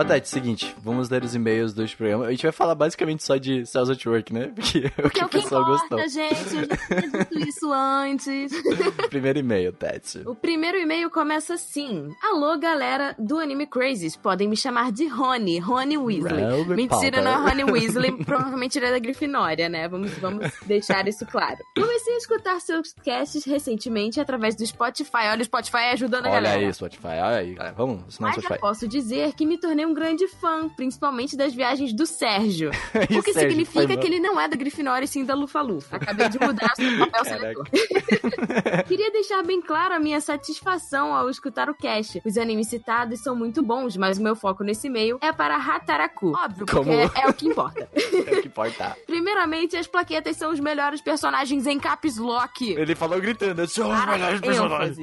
[0.00, 2.28] Ó, Tati, seguinte, vamos ler os e-mails dos programas.
[2.28, 4.52] A gente vai falar basicamente só de Cells at Work, né?
[4.56, 6.08] Porque é o que é o pessoal importa, gostou.
[6.08, 6.56] gente.
[6.56, 6.66] Eu
[7.10, 8.52] já tinha isso antes.
[9.10, 10.22] Primeiro e-mail, Tati.
[10.26, 14.16] O primeiro e-mail começa assim: Alô, galera do Anime Crazes.
[14.16, 16.34] Podem me chamar de Rony, Rony Weasley.
[16.46, 17.22] Velvet Mentira, Powder.
[17.24, 18.24] não é Rony Weasley.
[18.24, 19.86] Provavelmente ele é da Grifinória, né?
[19.88, 21.58] Vamos, vamos deixar isso claro.
[21.76, 25.26] Comecei a escutar seus casts recentemente através do Spotify.
[25.30, 26.66] Olha o Spotify ajudando a Olha galera.
[26.66, 27.06] aí, Spotify.
[27.06, 27.74] Olha aí, galera.
[27.76, 28.60] Vamos assinar o Mas Spotify.
[28.60, 32.70] posso dizer que me tornei um grande fã, principalmente das viagens do Sérgio.
[33.10, 35.96] E O que Sérgio, significa que ele não é da Grifinória e sim da Lufa-Lufa.
[35.96, 37.66] Acabei de mudar o papel seletor.
[38.86, 42.20] Queria deixar bem claro a minha satisfação ao escutar o cast.
[42.24, 46.32] Os animes citados são muito bons, mas o meu foco nesse e-mail é para Hataraku.
[46.36, 46.92] Óbvio, porque Como?
[46.92, 47.88] é, é o que importa.
[47.92, 48.96] É o que importa.
[49.06, 52.70] Primeiramente, as plaquetas são os melhores personagens em caps lock.
[52.70, 54.98] Ele falou gritando, são os melhores personagens.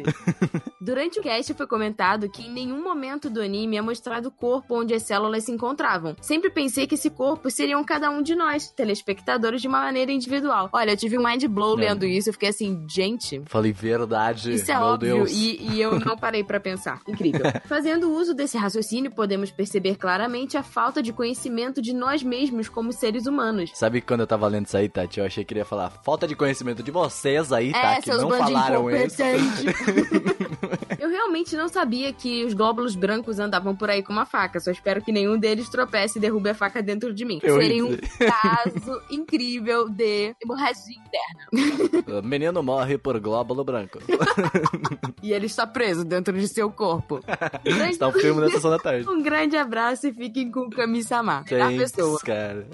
[0.80, 4.76] Durante o cast foi comentado que em nenhum momento do anime é mostrado o corpo
[4.80, 6.16] onde as células se encontravam.
[6.22, 10.70] Sempre pensei que esse corpo seriam cada um de nós, telespectadores de uma maneira individual.
[10.74, 11.88] Olha, eu tive um mind blow É.
[11.90, 14.54] lendo isso, eu fiquei assim, gente, Falei verdade.
[14.54, 15.32] isso é meu óbvio Deus.
[15.32, 17.02] e, e eu não parei pra pensar.
[17.08, 17.42] Incrível.
[17.68, 22.92] Fazendo uso desse raciocínio, podemos perceber claramente a falta de conhecimento de nós mesmos como
[22.92, 23.72] seres humanos.
[23.74, 25.20] Sabe quando eu tava lendo isso aí, Tati?
[25.20, 27.94] Eu achei que ele ia falar falta de conhecimento de vocês aí, tá?
[27.94, 29.18] É, que seus não falaram isso.
[31.00, 34.60] Eu realmente não sabia que os glóbulos brancos andavam por aí com uma faca.
[34.68, 37.40] Só espero que nenhum deles tropece e derrube a faca dentro de mim.
[37.42, 42.18] Eu Seria um caso incrível de hemorragia interna.
[42.20, 44.00] O Menino morre por glóbulo branco.
[45.24, 47.20] E ele está preso dentro de seu corpo.
[47.66, 49.10] Está um filme na sessão da tarde.
[49.10, 51.44] Um grande abraço e fiquem com o Kami-sama.
[51.48, 52.20] Thanks, pessoa.
[52.20, 52.68] cara.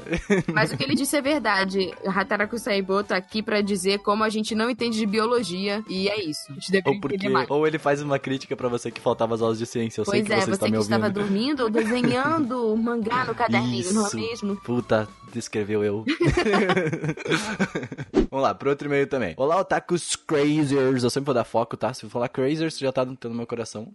[0.54, 1.92] Mas o que ele disse é verdade.
[2.06, 5.84] Hataraku Saibo tá aqui pra dizer como a gente não entende de biologia.
[5.88, 6.52] E é isso.
[6.52, 9.58] A gente Ou porque, ou ele faz uma crítica pra você que faltava as aulas
[9.58, 10.02] de ciência.
[10.02, 10.94] Eu sei Pois que é, você você está que me ouvindo.
[10.96, 14.16] estava dormindo ou desenhando mangá no caderninho, não é Isso.
[14.16, 14.56] mesmo?
[14.58, 16.06] Puta, descreveu eu.
[18.32, 19.34] Vamos lá, pro outro e-mail também.
[19.38, 21.04] Olá, otakus crazers.
[21.04, 21.94] Eu sempre vou dar foco, tá?
[21.94, 23.92] Se eu falar crazers, já tá no meu coração.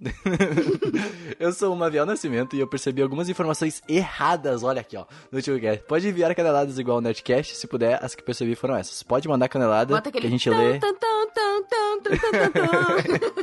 [1.40, 5.38] eu sou o Maviel Nascimento e eu percebi algumas informações erradas, olha aqui, ó, no
[5.38, 5.84] último cast.
[5.86, 9.02] Pode enviar caneladas igual o Nerdcast, se puder, as que percebi foram essas.
[9.02, 10.78] Pode mandar canelada, Bota que aquele a gente lê.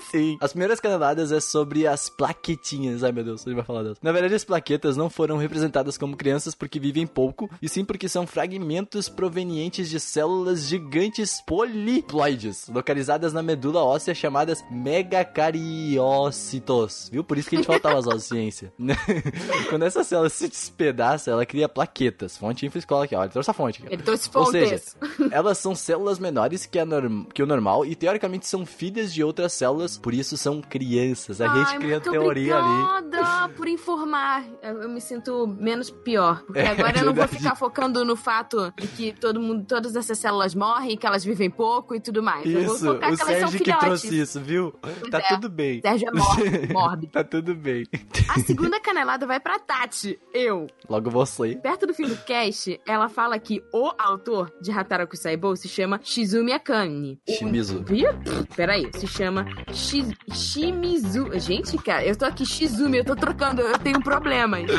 [0.09, 0.37] Sim.
[0.39, 3.03] As primeiras caneladas é sobre as plaquetinhas.
[3.03, 3.97] Ai, meu Deus, ele vai falar delas.
[4.01, 8.09] Na verdade, as plaquetas não foram representadas como crianças porque vivem pouco, e sim porque
[8.09, 17.09] são fragmentos provenientes de células gigantes poliploides, localizadas na medula óssea chamadas megacariócitos.
[17.11, 17.23] Viu?
[17.23, 18.73] Por isso que a gente faltava as aulas de ciência.
[19.69, 22.37] Quando essa célula se despedaça, ela cria plaquetas.
[22.37, 23.23] Fonte info escola aqui, ó.
[23.23, 23.93] Ele trouxe a fonte aqui.
[23.93, 24.95] Ele trouxe Ou seja, fontes.
[25.31, 29.23] elas são células menores que, a norm- que o normal e teoricamente são filhas de
[29.23, 31.39] outras células, por isso são crianças.
[31.41, 32.83] A gente Ai, cria muito teoria ali.
[33.07, 34.14] obrigada por informar.
[34.61, 36.43] Eu, eu me sinto menos pior.
[36.43, 39.95] Porque É, agora eu não vou ficar focando no fato de que todo mundo, todas
[39.95, 42.45] essas células morrem, que elas vivem pouco e tudo mais.
[42.45, 44.71] eu vou Isso, focar o que elas são que trouxe isso, viu?
[45.11, 45.21] tá é.
[45.35, 45.81] tudo bem.
[45.81, 47.11] Sérgio é mórbido, mórbido.
[47.11, 47.85] tá tudo bem.
[48.29, 50.67] A segunda canelada vai pra Tati, eu.
[50.89, 51.55] Logo você.
[51.55, 55.99] Perto do fim do cast, ela fala que o autor de Hataraku Saibou se chama
[56.03, 57.19] Shizumi Akane.
[57.27, 57.83] O- Shimizu.
[57.83, 58.09] Viu?
[58.55, 60.09] Peraí, se chama Shiz...
[60.33, 61.29] Shimizu.
[61.39, 64.71] Gente, cara, eu tô aqui Shizumi, eu tô trocando, eu tenho problemas.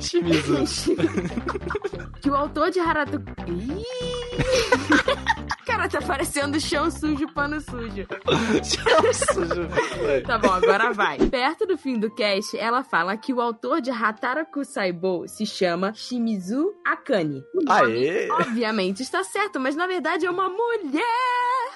[0.00, 0.58] Shimizu.
[2.20, 3.22] que o autor de Haratu...
[5.66, 8.06] Cara, tá parecendo chão sujo, pano sujo.
[10.26, 11.18] Tá bom, agora vai.
[11.18, 15.92] Perto do fim do cast, ela fala que o autor de Hataraku Saibou se chama
[15.94, 17.42] Shimizu Akane.
[17.54, 18.28] O nome, Aê!
[18.30, 21.02] obviamente, está certo, mas na verdade é uma mulher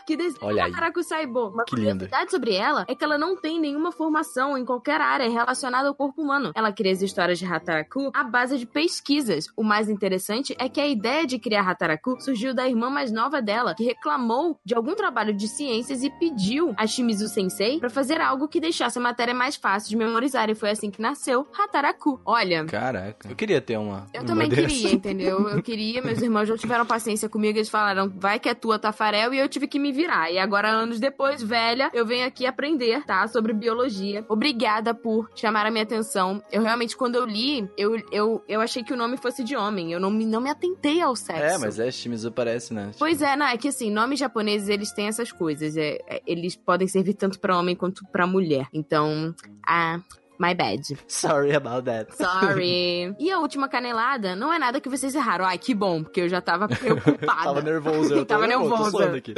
[0.07, 0.67] que desenha.
[0.67, 1.51] Hataraku Saibou.
[1.51, 5.29] Uma Que curiosidade sobre ela é que ela não tem nenhuma formação em qualquer área
[5.29, 6.53] relacionada ao corpo humano.
[6.55, 9.47] Ela cria as histórias de Hataraku à base de pesquisas.
[9.57, 13.41] O mais interessante é que a ideia de criar Hataraku surgiu da irmã mais nova
[13.43, 18.21] dela, que reclamou de algum trabalho de ciências e pediu a Shimizu Sensei para fazer
[18.21, 20.49] algo que deixasse a matéria mais fácil de memorizar.
[20.51, 22.21] E foi assim que nasceu Hataraku.
[22.25, 23.29] Olha, Caraca.
[23.29, 24.07] Eu queria ter uma.
[24.13, 24.63] eu uma também dessa.
[24.63, 25.49] queria, entendeu?
[25.49, 29.33] Eu queria, meus irmãos já tiveram paciência comigo, eles falaram, vai que é tua, Tafarel,
[29.35, 30.31] e eu tive que me virar.
[30.31, 33.27] E agora, anos depois, velha, eu venho aqui aprender, tá?
[33.29, 34.25] Sobre biologia.
[34.29, 36.43] Obrigada por chamar a minha atenção.
[36.51, 39.93] Eu realmente, quando eu li, eu, eu, eu achei que o nome fosse de homem.
[39.93, 41.43] Eu não me, não me atentei ao sexo.
[41.43, 42.91] É, mas é, Shimizu parece, né?
[42.99, 45.77] Pois é, não, é que assim, nomes japoneses, eles têm essas coisas.
[45.77, 48.69] É, é, eles podem servir tanto pra homem quanto pra mulher.
[48.73, 49.35] Então,
[49.67, 50.01] ah,
[50.39, 50.83] my bad.
[51.09, 52.15] Sorry about that.
[52.17, 53.15] Sorry.
[53.19, 55.45] e a última canelada não é nada que vocês erraram.
[55.45, 57.27] Ai, que bom, porque eu já tava preocupada.
[57.47, 59.17] Tava nervoso, eu Tava nervosa.
[59.17, 59.35] aqui.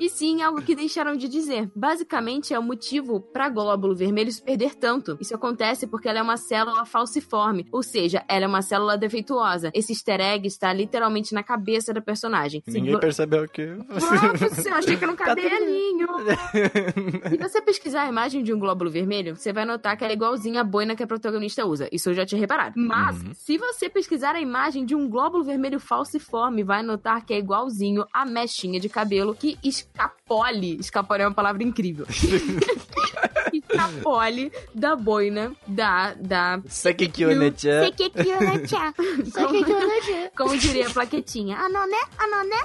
[0.00, 1.70] E sim, algo que deixaram de dizer.
[1.74, 5.16] Basicamente, é o motivo pra glóbulo vermelho se perder tanto.
[5.20, 9.70] Isso acontece porque ela é uma célula falciforme, ou seja, ela é uma célula defeituosa.
[9.74, 12.62] Esse easter egg está literalmente na cabeça da personagem.
[12.66, 13.64] Se Ninguém vo- percebeu que.
[13.66, 16.06] Nossa, eu achei que era um Tá cabelinho.
[17.28, 20.16] Se você pesquisar a imagem de um glóbulo vermelho, você vai notar que ela é
[20.24, 21.88] igualzinha à boina que a protagonista usa.
[21.92, 22.74] Isso eu já tinha reparado.
[22.76, 23.32] Mas, Uhum.
[23.34, 28.06] se você pesquisar a imagem de um glóbulo vermelho falciforme, vai notar que é igualzinho
[28.12, 30.76] à mechinha de cabelo que escapole.
[30.80, 32.06] Escapole é uma palavra incrível.
[33.52, 36.14] escapole da boina da.
[36.14, 37.84] da Sekikyo-ne-chan.
[37.84, 38.94] Sekekyo-ne-chan.
[39.32, 39.64] Como,
[40.36, 41.56] como diria a plaquetinha.
[41.58, 42.56] Anoné, anoné.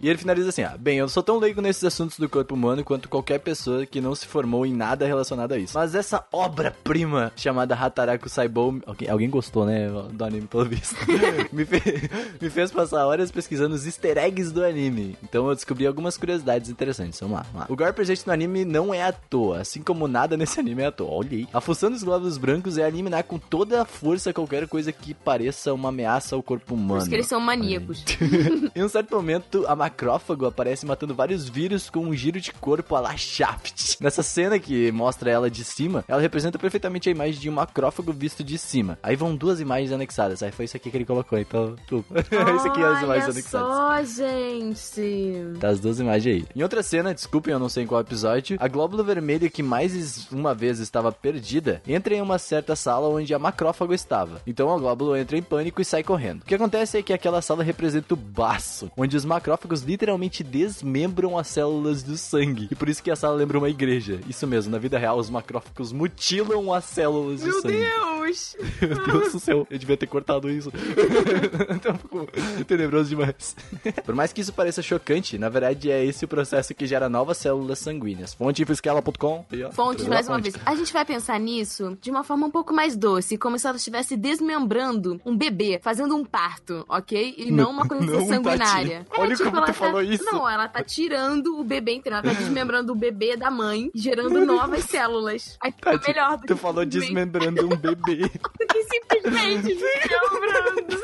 [0.00, 2.82] E ele finaliza assim, ah, bem, eu sou tão leigo nesses assuntos do corpo humano
[2.82, 5.78] quanto qualquer pessoa que não se formou em nada relacionado a isso.
[5.78, 10.96] Mas essa obra-prima chamada Hataraku Saibou, alguém, alguém gostou, né, do anime pelo visto,
[11.52, 12.10] me, fe-
[12.40, 15.16] me fez passar horas pesquisando os easter eggs do anime.
[15.22, 17.66] Então eu descobri algumas curiosidades interessantes, vamos lá, vamos lá.
[17.72, 20.86] O gore presente no anime não é à toa, assim como nada nesse anime é
[20.86, 21.48] à toa, olha aí.
[21.52, 25.72] A função dos glóbulos brancos é eliminar com toda a força qualquer coisa que pareça
[25.72, 26.92] uma ameaça ao corpo humano.
[26.92, 28.04] Por isso que eles são maníacos.
[28.74, 32.94] Em um certo momento, a macrófago aparece matando vários vírus com um giro de corpo
[32.94, 33.96] a la Shaft.
[34.00, 38.12] Nessa cena que mostra ela de cima, ela representa perfeitamente a imagem de um macrófago
[38.12, 38.98] visto de cima.
[39.02, 40.42] Aí vão duas imagens anexadas.
[40.42, 42.20] Aí foi isso aqui que ele colocou, então, desculpa.
[42.20, 44.16] isso aqui é as imagens Olha anexadas.
[44.16, 45.58] só, gente.
[45.60, 46.46] Tá as duas imagens aí.
[46.54, 50.30] Em outra cena, desculpem, eu não sei em qual episódio, a glóbula vermelha que mais
[50.30, 54.40] uma vez estava perdida entra em uma certa sala onde a macrófago estava.
[54.46, 56.42] Então a glóbula entra em pânico e sai correndo.
[56.42, 61.38] O que acontece é que aquela sala representa o baço, onde os macrófagos literalmente desmembram
[61.38, 62.68] as células do sangue.
[62.70, 64.20] E por isso que a sala lembra uma igreja.
[64.28, 68.11] Isso mesmo, na vida real, os macrófagos mutilam as células do Meu sangue.
[68.32, 68.56] Deus!
[68.80, 70.72] Meu Deus do céu, eu devia ter cortado isso.
[71.82, 72.32] tá um pouco
[72.66, 73.54] tenebroso demais.
[74.04, 77.36] Por mais que isso pareça chocante, na verdade é esse o processo que gera novas
[77.36, 78.34] células sanguíneas.
[78.34, 79.44] Fonte infosquela.com.
[79.72, 80.54] Fontes, mais uma vez.
[80.64, 83.76] A gente vai pensar nisso de uma forma um pouco mais doce, como se ela
[83.76, 87.34] estivesse desmembrando um bebê, fazendo um parto, ok?
[87.36, 89.04] E não uma coisa não, sanguinária.
[89.04, 89.20] Tati.
[89.20, 90.24] Olha como tu ela tá- falou isso.
[90.24, 94.44] Não, ela tá tirando o bebê inteiro, ela tá desmembrando o bebê da mãe, gerando
[94.44, 95.56] novas células.
[95.60, 98.21] Aí fica Tati, melhor do tu que falou desmembrando um bebê.
[98.30, 101.02] Que simplesmente desmembrando.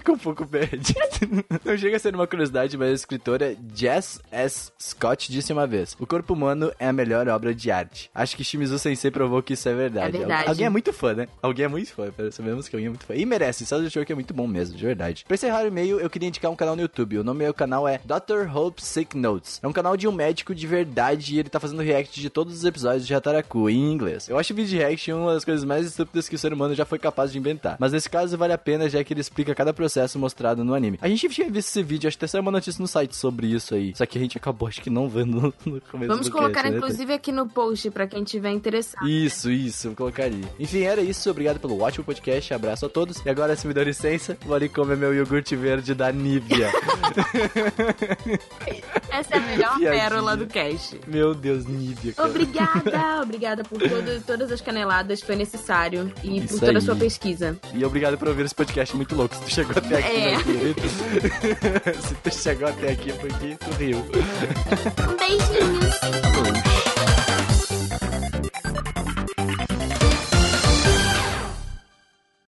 [0.00, 0.94] Fica um pouco bad.
[1.62, 4.72] Não chega a ser uma curiosidade, mas a escritora Jess S.
[4.80, 8.10] Scott disse uma vez: O corpo humano é a melhor obra de arte.
[8.14, 10.16] Acho que Shimizu Sensei provou que isso é verdade.
[10.16, 10.48] É verdade.
[10.48, 11.28] Alguém é muito fã, né?
[11.42, 12.10] Alguém é muito fã.
[12.32, 13.14] Sabemos que alguém é muito fã.
[13.14, 13.66] E merece.
[13.66, 15.22] Sabe show que é muito bom mesmo, de verdade.
[15.28, 17.18] Pra encerrar o e-mail, eu queria indicar um canal no YouTube.
[17.18, 18.50] O nome do meu canal é Dr.
[18.56, 19.60] Hope Sick Notes.
[19.62, 22.54] É um canal de um médico de verdade e ele tá fazendo react de todos
[22.54, 24.30] os episódios de Hataraku em inglês.
[24.30, 26.86] Eu acho o vídeo react uma das coisas mais estúpidas que o ser humano já
[26.86, 27.76] foi capaz de inventar.
[27.78, 30.98] Mas nesse caso vale a pena, já que ele explica cada processo mostrado no anime.
[31.00, 33.46] A gente tinha visto esse vídeo, acho que até saiu uma notícia no site sobre
[33.48, 33.92] isso aí.
[33.96, 36.70] Só que a gente acabou, acho que não vendo no, começo Vamos do colocar, cast,
[36.70, 36.76] né?
[36.78, 39.08] inclusive, aqui no post pra quem tiver interessado.
[39.08, 40.44] Isso, isso, eu colocaria.
[40.58, 41.30] Enfim, era isso.
[41.30, 42.52] Obrigado pelo ótimo podcast.
[42.54, 43.18] Abraço a todos.
[43.24, 46.70] E agora, se me dá licença, vou ali comer meu iogurte verde da Nivea.
[49.10, 49.90] Essa é a melhor Piadinha.
[49.90, 50.98] pérola do cast.
[51.06, 52.12] meu Deus, Nivea.
[52.14, 52.28] cara.
[52.28, 56.12] Obrigada, obrigada por todo- todas as caneladas, foi necessário.
[56.22, 56.84] E Isso por toda a aí.
[56.84, 57.58] sua pesquisa.
[57.74, 59.34] E obrigado por ouvir esse podcast muito louco.
[59.34, 60.30] Se tu chegou até aqui, É.
[60.30, 60.40] meu
[60.74, 62.02] querido.
[62.06, 63.98] se tu chegou até aqui, foi que tu riu.
[63.98, 65.90] Um beijinho.
[66.34, 66.69] Falou.